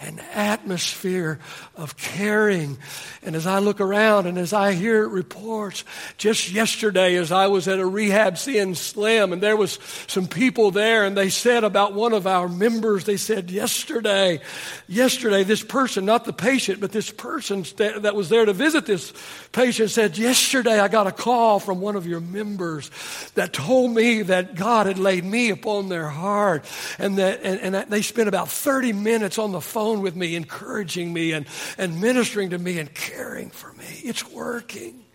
an 0.02 0.20
atmosphere 0.34 1.40
of 1.74 1.96
caring. 1.96 2.78
And 3.24 3.34
as 3.34 3.48
I 3.48 3.60
look 3.60 3.80
around 3.80 4.26
and 4.26 4.38
as 4.38 4.52
I 4.52 4.74
hear 4.74 5.08
reports, 5.08 5.86
just 6.18 6.52
yesterday 6.52 7.16
as 7.16 7.32
I 7.32 7.48
was 7.48 7.70
at 7.70 7.80
a 7.80 7.86
rehab 7.86 8.38
seeing 8.38 8.76
Slim, 8.76 9.32
and 9.32 9.42
there 9.42 9.56
was 9.56 9.80
some 10.08 10.28
people 10.28 10.72
there, 10.72 11.06
and 11.06 11.16
they 11.16 11.30
said 11.30 11.64
about 11.64 11.94
one 11.94 12.12
of 12.12 12.28
our 12.28 12.50
members, 12.50 13.06
they 13.06 13.16
said, 13.16 13.50
yesterday, 13.50 14.42
yesterday, 14.90 15.46
this 15.46 15.64
person, 15.64 16.04
not 16.04 16.26
the 16.26 16.34
patient, 16.34 16.82
but 16.82 16.92
this 16.92 17.10
person 17.10 17.64
that 17.78 18.16
was 18.16 18.28
there 18.28 18.44
to 18.44 18.52
visit 18.52 18.86
this 18.86 19.14
patient 19.54 19.92
said, 19.92 20.18
yesterday 20.18 20.78
I 20.78 20.90
got 20.90 21.08
a 21.08 21.14
call 21.14 21.62
from 21.62 21.80
one 21.80 21.96
of 21.96 22.06
your 22.06 22.20
members 22.20 22.92
that 23.36 23.45
that 23.46 23.54
told 23.54 23.92
me 23.92 24.24
that 24.24 24.56
God 24.56 24.88
had 24.88 24.98
laid 24.98 25.24
me 25.24 25.52
upon 25.52 25.88
their 25.88 26.08
heart. 26.08 26.66
And 26.98 27.20
that, 27.20 27.42
and, 27.44 27.76
and 27.76 27.92
they 27.92 28.02
spent 28.02 28.28
about 28.28 28.50
30 28.50 28.92
minutes 28.92 29.38
on 29.38 29.52
the 29.52 29.62
phone 29.62 30.02
with 30.02 30.16
me, 30.16 30.36
encouraging 30.36 31.14
me 31.14 31.32
and, 31.32 31.46
and 31.78 32.02
ministering 32.02 32.50
to 32.50 32.58
me 32.58 32.80
and 32.80 32.92
caring 32.92 33.52
for 33.52 33.72
me. 33.74 33.86
It's 34.04 34.28
working. 34.32 35.06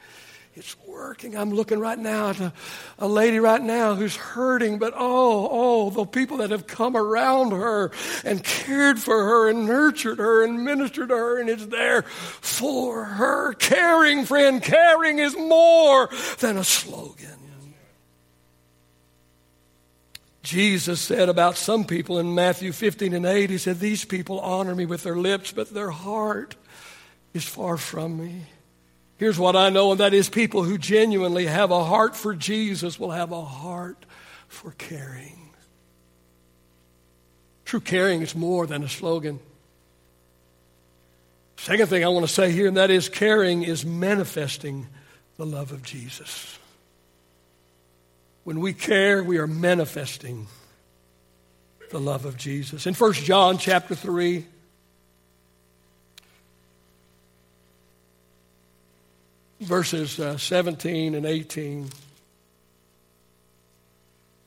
It's 0.55 0.77
working. 0.87 1.37
I'm 1.37 1.51
looking 1.51 1.81
right 1.81 1.99
now 1.99 2.31
at 2.31 2.39
a, 2.39 2.53
a, 3.01 3.09
lady 3.09 3.41
right 3.41 3.63
now 3.63 3.97
who's 3.97 4.15
hurting, 4.15 4.79
but 4.79 4.93
oh, 4.95 5.49
oh, 5.51 5.91
the 5.91 6.05
people 6.05 6.37
that 6.37 6.51
have 6.51 6.69
come 6.69 6.97
around 6.97 7.51
her 7.51 7.91
and 8.25 8.45
cared 8.45 9.01
for 9.01 9.17
her 9.17 9.49
and 9.49 9.67
nurtured 9.67 10.19
her 10.19 10.45
and 10.45 10.65
ministered 10.65 11.09
to 11.09 11.17
her 11.17 11.41
and 11.41 11.51
is 11.51 11.67
there 11.67 12.03
for 12.03 13.05
her. 13.05 13.55
Caring, 13.55 14.25
friend, 14.25 14.63
caring 14.63 15.19
is 15.19 15.37
more 15.37 16.09
than 16.39 16.59
a 16.59 16.65
slogan. 16.65 17.40
Jesus 20.43 21.01
said 21.01 21.29
about 21.29 21.57
some 21.57 21.85
people 21.85 22.19
in 22.19 22.35
Matthew 22.35 22.73
15 22.73 23.13
and 23.13 23.27
8, 23.27 23.51
He 23.51 23.59
said, 23.59 23.79
These 23.79 24.05
people 24.05 24.41
honor 24.41 24.75
me 24.75 24.87
with 24.87 25.03
their 25.03 25.17
lips, 25.17 25.53
but 25.53 25.73
their 25.73 25.91
heart 25.91 26.57
is 27.35 27.45
far 27.45 27.77
from 27.77 28.19
me. 28.19 28.47
Here's 29.19 29.39
what 29.39 29.55
I 29.55 29.69
know, 29.69 29.91
and 29.91 30.01
that 30.01 30.15
is 30.15 30.31
people 30.31 30.63
who 30.63 30.79
genuinely 30.79 31.45
have 31.45 31.71
a 31.71 31.85
heart 31.85 32.17
for 32.17 32.35
Jesus 32.35 32.99
will 32.99 33.11
have 33.11 33.33
a 33.33 33.45
heart 33.45 34.07
for 34.49 34.71
caring. 34.73 35.51
True 37.67 37.81
caring 37.81 38.23
is 38.23 38.35
more 38.35 38.67
than 38.67 38.83
a 38.83 38.89
slogan. 38.89 39.39
Second 41.59 41.89
thing 41.89 42.03
I 42.03 42.09
want 42.09 42.27
to 42.27 42.33
say 42.33 42.51
here, 42.51 42.67
and 42.67 42.79
that 42.79 42.91
is 42.91 43.11
caring 43.11 43.63
is 43.63 43.85
manifesting 43.85 44.87
the 45.37 45.45
love 45.45 45.71
of 45.71 45.83
Jesus. 45.83 46.59
When 48.45 48.61
we 48.61 48.73
care, 48.73 49.23
we 49.23 49.39
are 49.39 49.47
manifesting 49.47 50.47
the 51.91 52.01
love 52.01 52.25
of 52.25 52.37
Jesus. 52.37 52.87
In 52.87 52.95
1 52.95 53.13
John 53.15 53.59
chapter 53.59 53.95
3, 53.95 54.45
verses 59.61 60.19
uh, 60.19 60.39
17 60.39 61.15
and 61.15 61.27
18. 61.27 61.89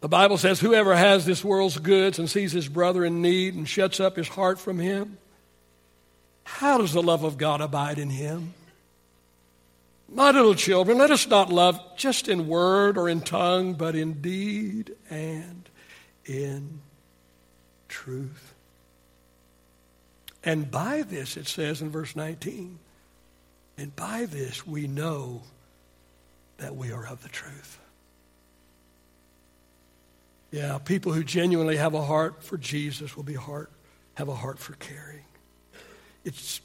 The 0.02 0.10
Bible 0.10 0.38
says, 0.38 0.60
Whoever 0.60 0.96
has 0.96 1.26
this 1.26 1.46
world's 1.46 1.78
goods 1.78 2.20
and 2.20 2.30
sees 2.30 2.52
his 2.52 2.68
brother 2.68 3.06
in 3.06 3.22
need 3.22 3.56
and 3.56 3.68
shuts 3.68 4.00
up 4.00 4.18
his 4.18 4.28
heart 4.28 4.60
from 4.60 4.80
him, 4.80 5.18
how 6.44 6.78
does 6.78 6.94
the 6.94 7.02
love 7.02 7.24
of 7.24 7.38
God 7.38 7.62
abide 7.62 8.00
in 8.00 8.10
him? 8.10 8.54
My 10.14 10.30
little 10.30 10.54
children, 10.54 11.00
let 11.00 11.10
us 11.10 11.28
not 11.28 11.52
love 11.52 11.80
just 11.98 12.28
in 12.28 12.48
word 12.48 12.98
or 12.98 13.10
in 13.10 13.22
tongue, 13.22 13.74
but 13.74 13.96
in 13.96 14.22
deed 14.22 14.96
and 15.10 15.68
in 16.26 16.82
truth. 17.88 18.54
And 20.44 20.70
by 20.70 21.02
this, 21.02 21.36
it 21.36 21.48
says 21.48 21.82
in 21.82 21.90
verse 21.90 22.16
19, 22.16 22.78
and 23.78 23.96
by 23.96 24.26
this 24.26 24.68
we 24.68 24.88
know 24.88 25.42
that 26.58 26.76
we 26.76 26.92
are 26.92 27.08
of 27.08 27.24
the 27.24 27.30
truth. 27.30 27.80
Yeah, 30.52 30.78
people 30.78 31.12
who 31.14 31.24
genuinely 31.24 31.78
have 31.78 31.96
a 31.96 32.04
heart 32.04 32.44
for 32.44 32.58
Jesus 32.58 33.16
will 33.16 33.24
be 33.24 33.34
heart, 33.34 33.72
have 34.14 34.30
a 34.30 34.36
heart 34.36 34.60
for 34.60 34.74
caring. 34.74 35.26
It's 36.24 36.62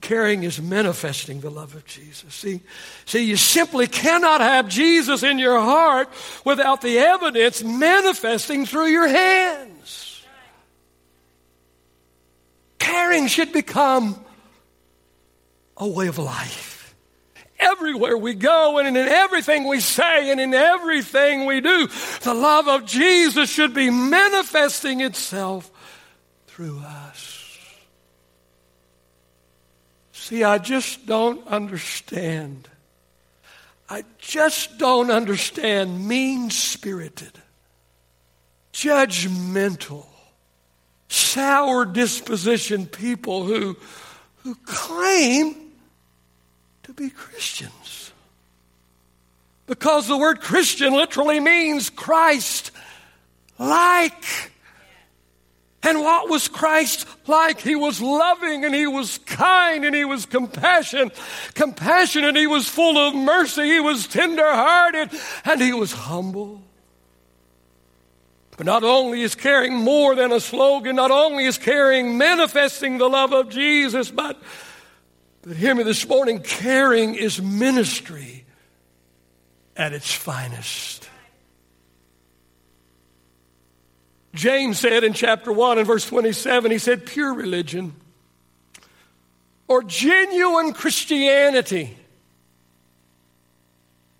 caring 0.00 0.42
is 0.42 0.60
manifesting 0.60 1.40
the 1.40 1.50
love 1.50 1.74
of 1.74 1.84
Jesus. 1.86 2.34
See, 2.34 2.60
see, 3.04 3.24
you 3.24 3.36
simply 3.36 3.86
cannot 3.86 4.40
have 4.40 4.68
Jesus 4.68 5.22
in 5.22 5.38
your 5.38 5.60
heart 5.60 6.08
without 6.44 6.80
the 6.80 6.98
evidence 6.98 7.62
manifesting 7.62 8.66
through 8.66 8.88
your 8.88 9.06
hands. 9.06 10.24
Caring 12.78 13.28
should 13.28 13.52
become 13.52 14.22
a 15.76 15.86
way 15.86 16.08
of 16.08 16.18
life. 16.18 16.96
Everywhere 17.60 18.18
we 18.18 18.34
go 18.34 18.78
and 18.78 18.88
in 18.88 18.96
everything 18.96 19.68
we 19.68 19.78
say 19.78 20.32
and 20.32 20.40
in 20.40 20.52
everything 20.52 21.46
we 21.46 21.60
do, 21.60 21.86
the 22.22 22.34
love 22.34 22.66
of 22.66 22.84
Jesus 22.84 23.48
should 23.48 23.72
be 23.72 23.90
manifesting 23.90 25.00
itself 25.00 25.70
through 26.48 26.80
us. 26.80 27.41
See, 30.22 30.44
I 30.44 30.58
just 30.58 31.04
don't 31.04 31.44
understand. 31.48 32.68
I 33.90 34.04
just 34.18 34.78
don't 34.78 35.10
understand 35.10 36.06
mean 36.06 36.48
spirited, 36.50 37.32
judgmental, 38.72 40.06
sour 41.08 41.84
disposition 41.84 42.86
people 42.86 43.42
who, 43.46 43.76
who 44.44 44.54
claim 44.64 45.56
to 46.84 46.92
be 46.92 47.10
Christians. 47.10 48.12
Because 49.66 50.06
the 50.06 50.16
word 50.16 50.40
Christian 50.40 50.92
literally 50.92 51.40
means 51.40 51.90
Christ 51.90 52.70
like. 53.58 54.51
And 55.84 55.98
what 56.00 56.28
was 56.28 56.46
Christ 56.46 57.06
like? 57.26 57.60
He 57.60 57.74
was 57.74 58.00
loving 58.00 58.64
and 58.64 58.74
he 58.74 58.86
was 58.86 59.18
kind 59.18 59.84
and 59.84 59.94
he 59.94 60.04
was 60.04 60.26
compassion, 60.26 61.10
compassionate. 61.54 62.36
He 62.36 62.46
was 62.46 62.68
full 62.68 62.96
of 62.96 63.14
mercy. 63.14 63.64
He 63.64 63.80
was 63.80 64.06
tenderhearted 64.06 65.10
and 65.44 65.60
he 65.60 65.72
was 65.72 65.92
humble. 65.92 66.62
But 68.56 68.66
not 68.66 68.84
only 68.84 69.22
is 69.22 69.34
caring 69.34 69.74
more 69.74 70.14
than 70.14 70.30
a 70.30 70.38
slogan, 70.38 70.94
not 70.94 71.10
only 71.10 71.46
is 71.46 71.58
caring 71.58 72.16
manifesting 72.16 72.98
the 72.98 73.08
love 73.08 73.32
of 73.32 73.48
Jesus, 73.48 74.10
but, 74.10 74.40
but 75.42 75.56
hear 75.56 75.74
me 75.74 75.82
this 75.82 76.06
morning, 76.06 76.40
caring 76.40 77.16
is 77.16 77.42
ministry 77.42 78.44
at 79.76 79.92
its 79.92 80.12
finest. 80.12 81.08
James 84.34 84.78
said 84.78 85.04
in 85.04 85.12
chapter 85.12 85.52
1 85.52 85.78
and 85.78 85.86
verse 85.86 86.06
27, 86.06 86.70
he 86.70 86.78
said, 86.78 87.06
pure 87.06 87.34
religion 87.34 87.94
or 89.68 89.82
genuine 89.82 90.72
Christianity 90.72 91.96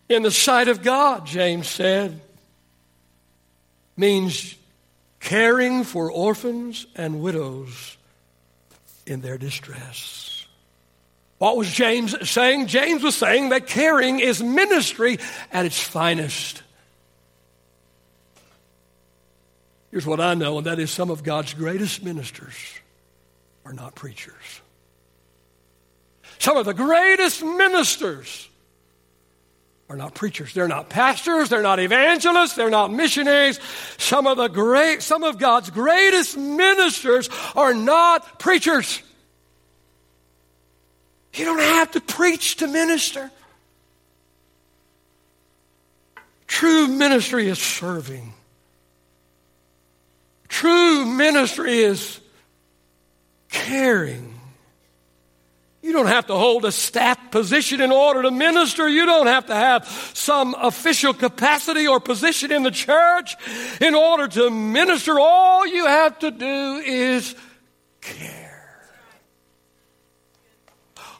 in 0.08 0.22
the 0.22 0.30
sight 0.30 0.68
of 0.68 0.82
God, 0.82 1.26
James 1.26 1.68
said, 1.68 2.20
means 3.96 4.54
caring 5.20 5.84
for 5.84 6.10
orphans 6.10 6.86
and 6.94 7.22
widows 7.22 7.96
in 9.06 9.20
their 9.20 9.38
distress. 9.38 10.46
What 11.38 11.56
was 11.56 11.72
James 11.72 12.30
saying? 12.30 12.68
James 12.68 13.02
was 13.02 13.16
saying 13.16 13.48
that 13.48 13.66
caring 13.66 14.20
is 14.20 14.42
ministry 14.42 15.18
at 15.50 15.66
its 15.66 15.80
finest. 15.80 16.61
Here's 19.92 20.06
what 20.06 20.20
I 20.20 20.32
know, 20.32 20.56
and 20.56 20.66
that 20.66 20.78
is 20.78 20.90
some 20.90 21.10
of 21.10 21.22
God's 21.22 21.52
greatest 21.52 22.02
ministers 22.02 22.54
are 23.64 23.74
not 23.74 23.94
preachers. 23.94 24.34
Some 26.38 26.56
of 26.56 26.64
the 26.64 26.72
greatest 26.72 27.44
ministers 27.44 28.48
are 29.90 29.96
not 29.96 30.14
preachers. 30.14 30.54
They're 30.54 30.66
not 30.66 30.88
pastors. 30.88 31.50
They're 31.50 31.62
not 31.62 31.78
evangelists. 31.78 32.54
They're 32.54 32.70
not 32.70 32.90
missionaries. 32.90 33.60
Some 33.98 34.26
of 34.26 34.38
the 34.38 34.48
great, 34.48 35.02
some 35.02 35.22
of 35.24 35.38
God's 35.38 35.68
greatest 35.68 36.38
ministers 36.38 37.28
are 37.54 37.74
not 37.74 38.38
preachers. 38.38 39.02
You 41.34 41.44
don't 41.44 41.58
have 41.58 41.90
to 41.92 42.00
preach 42.00 42.56
to 42.56 42.66
minister. 42.66 43.30
True 46.46 46.88
ministry 46.88 47.48
is 47.48 47.58
serving. 47.58 48.32
True 50.62 51.04
ministry 51.04 51.76
is 51.80 52.20
caring. 53.48 54.38
You 55.82 55.92
don't 55.92 56.06
have 56.06 56.28
to 56.28 56.36
hold 56.36 56.64
a 56.64 56.70
staff 56.70 57.18
position 57.32 57.80
in 57.80 57.90
order 57.90 58.22
to 58.22 58.30
minister. 58.30 58.88
You 58.88 59.04
don't 59.04 59.26
have 59.26 59.46
to 59.46 59.56
have 59.56 59.88
some 60.14 60.54
official 60.54 61.14
capacity 61.14 61.88
or 61.88 61.98
position 61.98 62.52
in 62.52 62.62
the 62.62 62.70
church 62.70 63.34
in 63.80 63.96
order 63.96 64.28
to 64.28 64.50
minister. 64.50 65.18
All 65.18 65.66
you 65.66 65.86
have 65.86 66.20
to 66.20 66.30
do 66.30 66.80
is 66.86 67.34
care. 68.00 68.41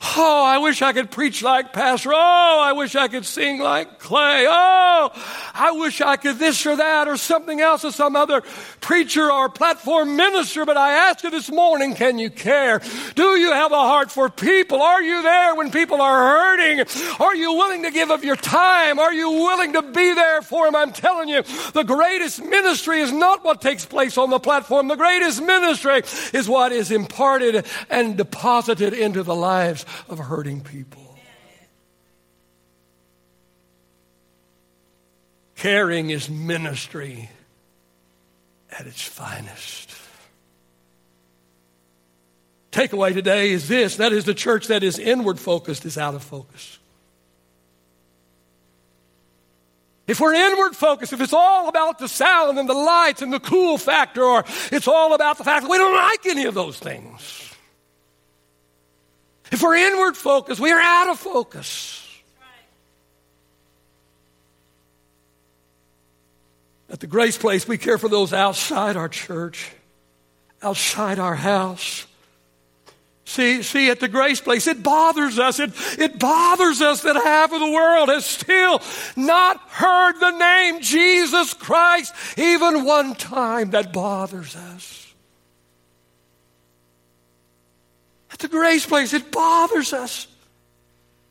Oh, 0.04 0.44
I 0.44 0.58
wish 0.58 0.82
I 0.82 0.92
could 0.92 1.12
preach 1.12 1.42
like 1.42 1.72
Pastor. 1.72 2.10
Oh, 2.12 2.60
I 2.60 2.72
wish 2.72 2.96
I 2.96 3.06
could 3.06 3.24
sing 3.24 3.60
like 3.60 4.00
Clay. 4.00 4.46
Oh, 4.48 5.10
I 5.54 5.70
wish 5.72 6.00
I 6.00 6.16
could 6.16 6.38
this 6.38 6.66
or 6.66 6.74
that 6.74 7.06
or 7.06 7.16
something 7.16 7.60
else 7.60 7.84
or 7.84 7.92
some 7.92 8.16
other 8.16 8.42
preacher 8.80 9.30
or 9.30 9.48
platform 9.48 10.16
minister. 10.16 10.66
But 10.66 10.76
I 10.76 11.08
ask 11.08 11.22
you 11.22 11.30
this 11.30 11.52
morning, 11.52 11.94
can 11.94 12.18
you 12.18 12.30
care? 12.30 12.82
Do 13.14 13.36
you 13.36 13.52
have 13.52 13.70
a 13.70 13.76
heart 13.76 14.10
for 14.10 14.28
people? 14.28 14.82
Are 14.82 15.00
you 15.00 15.22
there 15.22 15.54
when 15.54 15.70
people 15.70 16.02
are 16.02 16.18
hurting? 16.18 16.84
Are 17.20 17.36
you 17.36 17.54
willing 17.54 17.84
to 17.84 17.92
give 17.92 18.10
of 18.10 18.24
your 18.24 18.36
time? 18.36 18.98
Are 18.98 19.12
you 19.12 19.30
willing 19.30 19.72
to 19.74 19.82
be 19.82 20.14
there 20.14 20.42
for 20.42 20.66
them? 20.66 20.74
I'm 20.74 20.92
telling 20.92 21.28
you, 21.28 21.42
the 21.74 21.84
greatest 21.84 22.42
ministry 22.44 23.00
is 23.00 23.12
not 23.12 23.44
what 23.44 23.60
takes 23.60 23.86
place 23.86 24.18
on 24.18 24.30
the 24.30 24.40
platform. 24.40 24.88
The 24.88 24.96
greatest 24.96 25.40
ministry 25.42 26.02
is 26.36 26.48
what 26.48 26.72
is 26.72 26.90
imparted 26.90 27.66
and 27.88 28.16
deposited 28.16 28.94
into 28.94 29.22
the 29.22 29.36
lives 29.36 29.86
of 30.08 30.18
hurting 30.18 30.60
people. 30.60 31.18
Caring 35.56 36.10
is 36.10 36.28
ministry 36.28 37.30
at 38.70 38.86
its 38.86 39.02
finest. 39.02 39.90
Takeaway 42.72 43.12
today 43.12 43.50
is 43.52 43.68
this 43.68 43.96
that 43.96 44.12
is, 44.12 44.24
the 44.24 44.34
church 44.34 44.68
that 44.68 44.82
is 44.82 44.98
inward 44.98 45.38
focused 45.38 45.84
is 45.84 45.98
out 45.98 46.14
of 46.14 46.22
focus. 46.22 46.78
If 50.08 50.20
we're 50.20 50.34
inward 50.34 50.74
focused, 50.74 51.12
if 51.12 51.20
it's 51.20 51.32
all 51.32 51.68
about 51.68 51.98
the 51.98 52.08
sound 52.08 52.58
and 52.58 52.68
the 52.68 52.74
lights 52.74 53.22
and 53.22 53.32
the 53.32 53.38
cool 53.38 53.78
factor, 53.78 54.22
or 54.22 54.44
it's 54.72 54.88
all 54.88 55.14
about 55.14 55.38
the 55.38 55.44
fact 55.44 55.62
that 55.62 55.70
we 55.70 55.78
don't 55.78 55.94
like 55.94 56.26
any 56.26 56.44
of 56.46 56.54
those 56.54 56.78
things, 56.78 57.51
if 59.52 59.62
we're 59.62 59.76
inward 59.76 60.16
focused, 60.16 60.60
we 60.60 60.72
are 60.72 60.80
out 60.80 61.08
of 61.08 61.18
focus. 61.18 61.98
At 66.90 67.00
the 67.00 67.06
Grace 67.06 67.38
Place, 67.38 67.66
we 67.66 67.78
care 67.78 67.96
for 67.96 68.08
those 68.08 68.32
outside 68.32 68.96
our 68.96 69.08
church, 69.08 69.70
outside 70.62 71.18
our 71.18 71.34
house. 71.34 72.06
See, 73.24 73.62
see, 73.62 73.88
at 73.88 73.98
the 73.98 74.08
Grace 74.08 74.42
Place, 74.42 74.66
it 74.66 74.82
bothers 74.82 75.38
us. 75.38 75.58
It, 75.58 75.72
it 75.98 76.18
bothers 76.18 76.82
us 76.82 77.00
that 77.02 77.16
half 77.16 77.50
of 77.50 77.60
the 77.60 77.70
world 77.70 78.10
has 78.10 78.26
still 78.26 78.82
not 79.16 79.58
heard 79.68 80.18
the 80.20 80.32
name 80.32 80.82
Jesus 80.82 81.54
Christ 81.54 82.14
even 82.36 82.84
one 82.84 83.14
time. 83.14 83.70
That 83.70 83.92
bothers 83.92 84.54
us. 84.54 85.14
At 88.30 88.31
the 88.42 88.48
Grace 88.48 88.84
Place, 88.84 89.12
it 89.12 89.30
bothers 89.30 89.92
us 89.92 90.26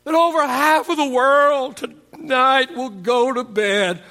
that 0.03 0.15
over 0.15 0.45
half 0.45 0.89
of 0.89 0.97
the 0.97 1.09
world 1.09 1.77
tonight 1.77 2.75
will 2.75 2.89
go 2.89 3.31
to 3.33 3.43
bed 3.43 4.01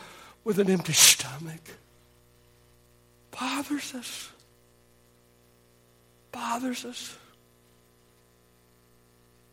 with 0.45 0.59
an 0.59 0.71
empty 0.71 0.93
stomach. 0.93 1.61
Bothers 3.33 3.95
us. 3.95 4.31
Bothers 6.33 6.85
us. 6.85 7.17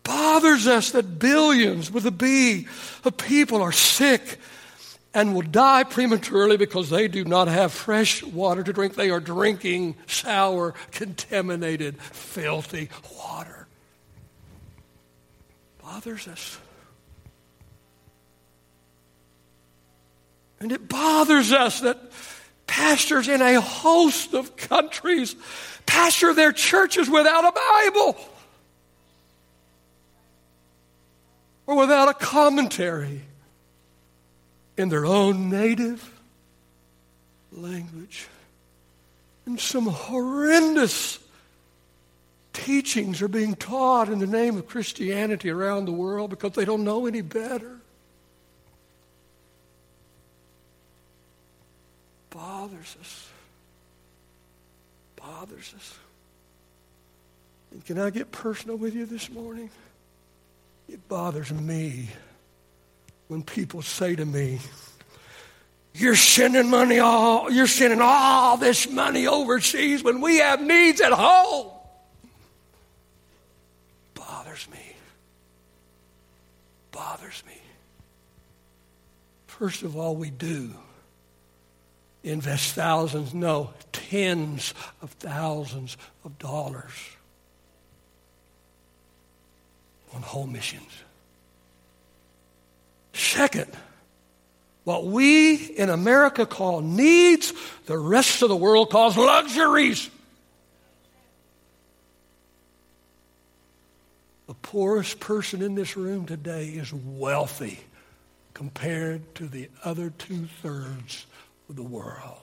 Bothers 0.03 0.67
us 0.67 0.91
that 0.91 1.19
billions 1.19 1.91
with 1.91 2.05
a 2.05 2.11
B 2.11 2.67
of 3.03 3.17
people 3.17 3.61
are 3.61 3.71
sick 3.71 4.39
and 5.13 5.33
will 5.33 5.41
die 5.41 5.83
prematurely 5.83 6.57
because 6.57 6.89
they 6.89 7.07
do 7.07 7.23
not 7.25 7.47
have 7.47 7.71
fresh 7.71 8.23
water 8.23 8.63
to 8.63 8.73
drink. 8.73 8.95
They 8.95 9.09
are 9.09 9.19
drinking 9.19 9.95
sour, 10.05 10.73
contaminated, 10.91 11.99
filthy 12.01 12.89
water. 13.17 13.67
Bothers 15.81 16.27
us. 16.27 16.59
And 20.59 20.71
it 20.71 20.87
bothers 20.87 21.51
us 21.51 21.81
that 21.81 21.99
pastors 22.65 23.27
in 23.27 23.41
a 23.41 23.61
host 23.61 24.33
of 24.33 24.55
countries 24.55 25.35
pastor 25.85 26.33
their 26.33 26.51
churches 26.51 27.09
without 27.09 27.45
a 27.45 27.51
Bible 27.51 28.17
or 31.65 31.75
without 31.75 32.09
a 32.09 32.13
commentary 32.13 33.21
in 34.77 34.89
their 34.89 35.05
own 35.05 35.49
native 35.49 36.09
language. 37.51 38.27
And 39.45 39.59
some 39.59 39.87
horrendous 39.87 41.19
teachings 42.53 43.21
are 43.21 43.27
being 43.27 43.55
taught 43.55 44.09
in 44.09 44.19
the 44.19 44.27
name 44.27 44.57
of 44.57 44.67
Christianity 44.67 45.49
around 45.49 45.85
the 45.85 45.91
world 45.91 46.29
because 46.29 46.53
they 46.53 46.65
don't 46.65 46.83
know 46.83 47.05
any 47.05 47.21
better. 47.21 47.77
Bothers 52.29 52.95
us. 52.99 53.29
Bothers 55.15 55.73
us. 55.75 55.95
And 57.71 57.85
can 57.85 57.99
I 57.99 58.09
get 58.09 58.31
personal 58.31 58.77
with 58.77 58.93
you 58.95 59.05
this 59.05 59.29
morning? 59.29 59.69
It 60.89 61.07
bothers 61.07 61.51
me 61.51 62.09
when 63.27 63.43
people 63.43 63.81
say 63.81 64.15
to 64.15 64.25
me, 64.25 64.59
you're 65.93 66.15
sending 66.15 66.69
money 66.69 66.99
all, 66.99 67.51
you're 67.51 67.67
sending 67.67 68.01
all 68.01 68.57
this 68.57 68.89
money 68.89 69.27
overseas 69.27 70.03
when 70.03 70.21
we 70.21 70.37
have 70.37 70.61
needs 70.61 71.01
at 71.01 71.11
home. 71.11 71.71
Bothers 74.13 74.67
me. 74.71 74.95
Bothers 76.91 77.43
me. 77.47 77.59
First 79.47 79.81
of 79.81 79.97
all, 79.97 80.15
we 80.15 80.29
do 80.29 80.71
invest 82.23 82.75
thousands, 82.75 83.33
no, 83.33 83.71
tens 83.91 84.73
of 85.01 85.11
thousands 85.11 85.97
of 86.23 86.37
dollars 86.37 86.91
on 90.13 90.21
home 90.21 90.51
missions. 90.51 90.91
Second, 93.17 93.71
what 94.83 95.05
we 95.05 95.55
in 95.55 95.89
America 95.89 96.45
call 96.45 96.81
needs, 96.81 97.51
the 97.87 97.97
rest 97.97 98.43
of 98.43 98.49
the 98.49 98.55
world 98.55 98.91
calls 98.91 99.17
luxuries. 99.17 100.09
The 104.45 104.53
poorest 104.53 105.19
person 105.19 105.61
in 105.61 105.75
this 105.75 105.97
room 105.97 106.25
today 106.25 106.67
is 106.67 106.93
wealthy 106.93 107.79
compared 108.53 109.35
to 109.35 109.47
the 109.47 109.69
other 109.83 110.11
two 110.11 110.47
thirds 110.61 111.25
of 111.69 111.75
the 111.75 111.83
world. 111.83 112.41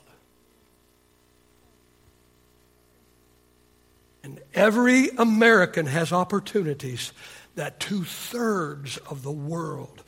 And 4.25 4.41
every 4.53 5.11
American 5.11 5.87
has 5.87 6.13
opportunities 6.13 7.13
that 7.55 7.79
two 7.79 8.05
thirds 8.05 8.97
of 8.97 9.23
the 9.23 9.31
world 9.33 10.03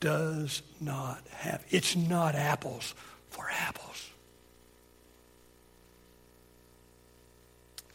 does 0.00 0.62
not 0.80 1.22
have. 1.30 1.64
It's 1.70 1.94
not 1.94 2.34
apples 2.34 2.94
for 3.28 3.48
apples. 3.50 4.08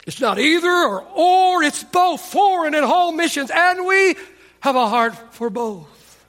It's 0.06 0.20
not 0.20 0.38
either 0.38 0.70
or 0.70 1.02
or, 1.02 1.62
it's 1.64 1.82
both 1.82 2.20
foreign 2.20 2.74
and 2.74 2.84
home 2.84 3.16
missions, 3.16 3.50
and 3.52 3.84
we 3.84 4.14
have 4.60 4.76
a 4.76 4.88
heart 4.88 5.34
for 5.34 5.50
both. 5.50 6.24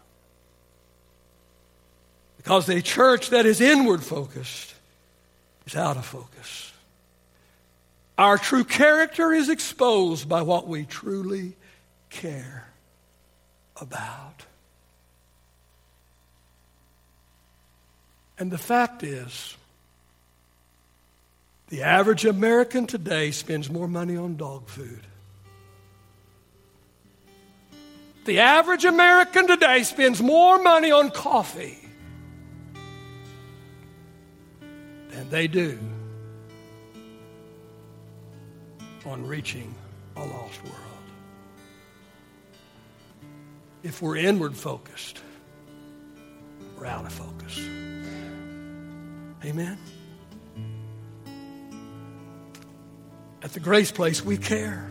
Because 2.37 2.67
a 2.69 2.81
church 2.81 3.29
that 3.29 3.45
is 3.45 3.61
inward 3.61 4.03
focused 4.03 4.73
is 5.67 5.75
out 5.75 5.97
of 5.97 6.05
focus. 6.05 6.71
Our 8.17 8.39
true 8.39 8.63
character 8.63 9.31
is 9.31 9.49
exposed 9.49 10.27
by 10.27 10.41
what 10.41 10.67
we 10.67 10.85
truly 10.85 11.53
care 12.09 12.67
about. 13.79 14.45
And 18.39 18.51
the 18.51 18.57
fact 18.57 19.03
is, 19.03 19.55
the 21.69 21.83
average 21.83 22.25
American 22.25 22.87
today 22.87 23.31
spends 23.31 23.69
more 23.69 23.87
money 23.87 24.15
on 24.15 24.37
dog 24.37 24.67
food. 24.67 25.01
The 28.25 28.39
average 28.39 28.85
American 28.85 29.47
today 29.47 29.83
spends 29.83 30.21
more 30.21 30.61
money 30.61 30.91
on 30.91 31.11
coffee 31.11 31.79
than 35.11 35.29
they 35.29 35.47
do 35.47 35.79
on 39.05 39.25
reaching 39.25 39.73
a 40.17 40.19
lost 40.19 40.63
world. 40.63 40.75
If 43.83 44.01
we're 44.01 44.17
inward 44.17 44.55
focused, 44.55 45.21
we're 46.77 46.85
out 46.85 47.05
of 47.05 47.13
focus. 47.13 47.96
Amen. 49.43 49.77
At 53.43 53.53
the 53.53 53.59
Grace 53.59 53.91
Place, 53.91 54.23
we 54.23 54.37
care. 54.37 54.89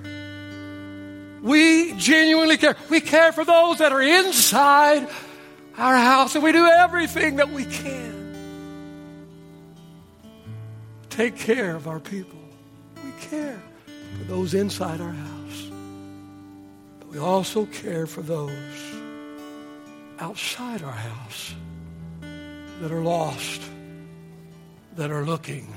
We 1.42 1.94
genuinely 1.94 2.56
care. 2.56 2.76
We 2.88 3.00
care 3.00 3.32
for 3.32 3.44
those 3.44 3.78
that 3.78 3.92
are 3.92 4.02
inside 4.02 5.08
our 5.76 5.96
house, 5.96 6.34
and 6.34 6.42
we 6.42 6.52
do 6.52 6.64
everything 6.66 7.36
that 7.36 7.50
we 7.50 7.64
can. 7.64 8.16
Take 11.10 11.36
care 11.36 11.74
of 11.76 11.88
our 11.88 12.00
people. 12.00 12.38
We 13.04 13.10
care 13.20 13.60
for 14.18 14.24
those 14.24 14.54
inside 14.54 15.00
our 15.00 15.12
house. 15.12 15.70
But 16.98 17.08
we 17.08 17.18
also 17.18 17.66
care 17.66 18.06
for 18.06 18.22
those 18.22 18.52
outside 20.18 20.82
our 20.82 20.90
house 20.90 21.54
that 22.80 22.90
are 22.90 23.02
lost, 23.02 23.62
that 24.96 25.10
are 25.10 25.24
looking, 25.24 25.72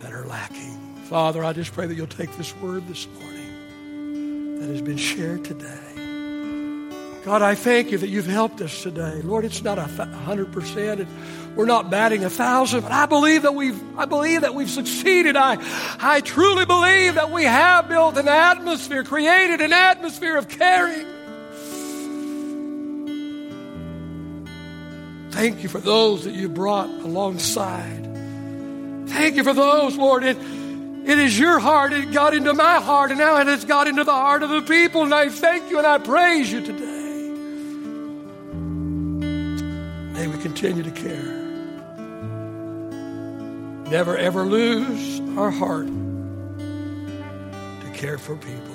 that 0.00 0.12
are 0.12 0.24
lacking. 0.26 0.78
Father, 1.04 1.44
I 1.44 1.52
just 1.52 1.72
pray 1.72 1.86
that 1.86 1.94
you'll 1.94 2.06
take 2.06 2.34
this 2.36 2.54
word 2.56 2.86
this 2.88 3.06
morning 3.06 4.58
that 4.58 4.68
has 4.68 4.82
been 4.82 4.96
shared 4.96 5.44
today. 5.44 5.78
God, 7.24 7.42
I 7.42 7.54
thank 7.54 7.90
you 7.90 7.98
that 7.98 8.08
you've 8.08 8.26
helped 8.26 8.62
us 8.62 8.82
today. 8.82 9.20
Lord, 9.22 9.44
it's 9.44 9.62
not 9.62 9.78
a 9.78 9.82
hundred 9.82 10.50
percent. 10.52 11.06
We're 11.56 11.66
not 11.66 11.90
batting 11.90 12.24
a 12.24 12.30
thousand, 12.30 12.82
but 12.82 12.92
I 12.92 13.04
believe 13.04 13.42
that 13.42 13.54
we've 13.54 13.78
I 13.98 14.06
believe 14.06 14.42
that 14.42 14.54
we've 14.54 14.70
succeeded. 14.70 15.36
I 15.36 15.58
I 16.00 16.20
truly 16.22 16.64
believe 16.64 17.16
that 17.16 17.30
we 17.30 17.44
have 17.44 17.88
built 17.88 18.16
an 18.16 18.28
atmosphere, 18.28 19.04
created 19.04 19.60
an 19.60 19.72
atmosphere 19.74 20.36
of 20.36 20.48
caring. 20.48 21.06
Thank 25.38 25.62
you 25.62 25.68
for 25.68 25.78
those 25.78 26.24
that 26.24 26.34
you 26.34 26.48
brought 26.48 26.90
alongside. 26.90 28.02
Thank 29.06 29.36
you 29.36 29.44
for 29.44 29.54
those, 29.54 29.96
Lord. 29.96 30.24
It, 30.24 30.36
it 30.36 31.16
is 31.16 31.38
your 31.38 31.60
heart. 31.60 31.92
It 31.92 32.10
got 32.10 32.34
into 32.34 32.52
my 32.54 32.80
heart, 32.80 33.12
and 33.12 33.20
now 33.20 33.36
it 33.36 33.46
has 33.46 33.64
got 33.64 33.86
into 33.86 34.02
the 34.02 34.10
heart 34.10 34.42
of 34.42 34.50
the 34.50 34.62
people. 34.62 35.04
And 35.04 35.14
I 35.14 35.28
thank 35.28 35.70
you 35.70 35.78
and 35.78 35.86
I 35.86 35.98
praise 35.98 36.50
you 36.50 36.60
today. 36.60 37.30
May 40.12 40.26
we 40.26 40.42
continue 40.42 40.82
to 40.82 40.90
care. 40.90 41.36
Never 43.92 44.16
ever 44.16 44.42
lose 44.42 45.20
our 45.38 45.52
heart 45.52 45.86
to 45.86 47.92
care 47.94 48.18
for 48.18 48.34
people. 48.34 48.67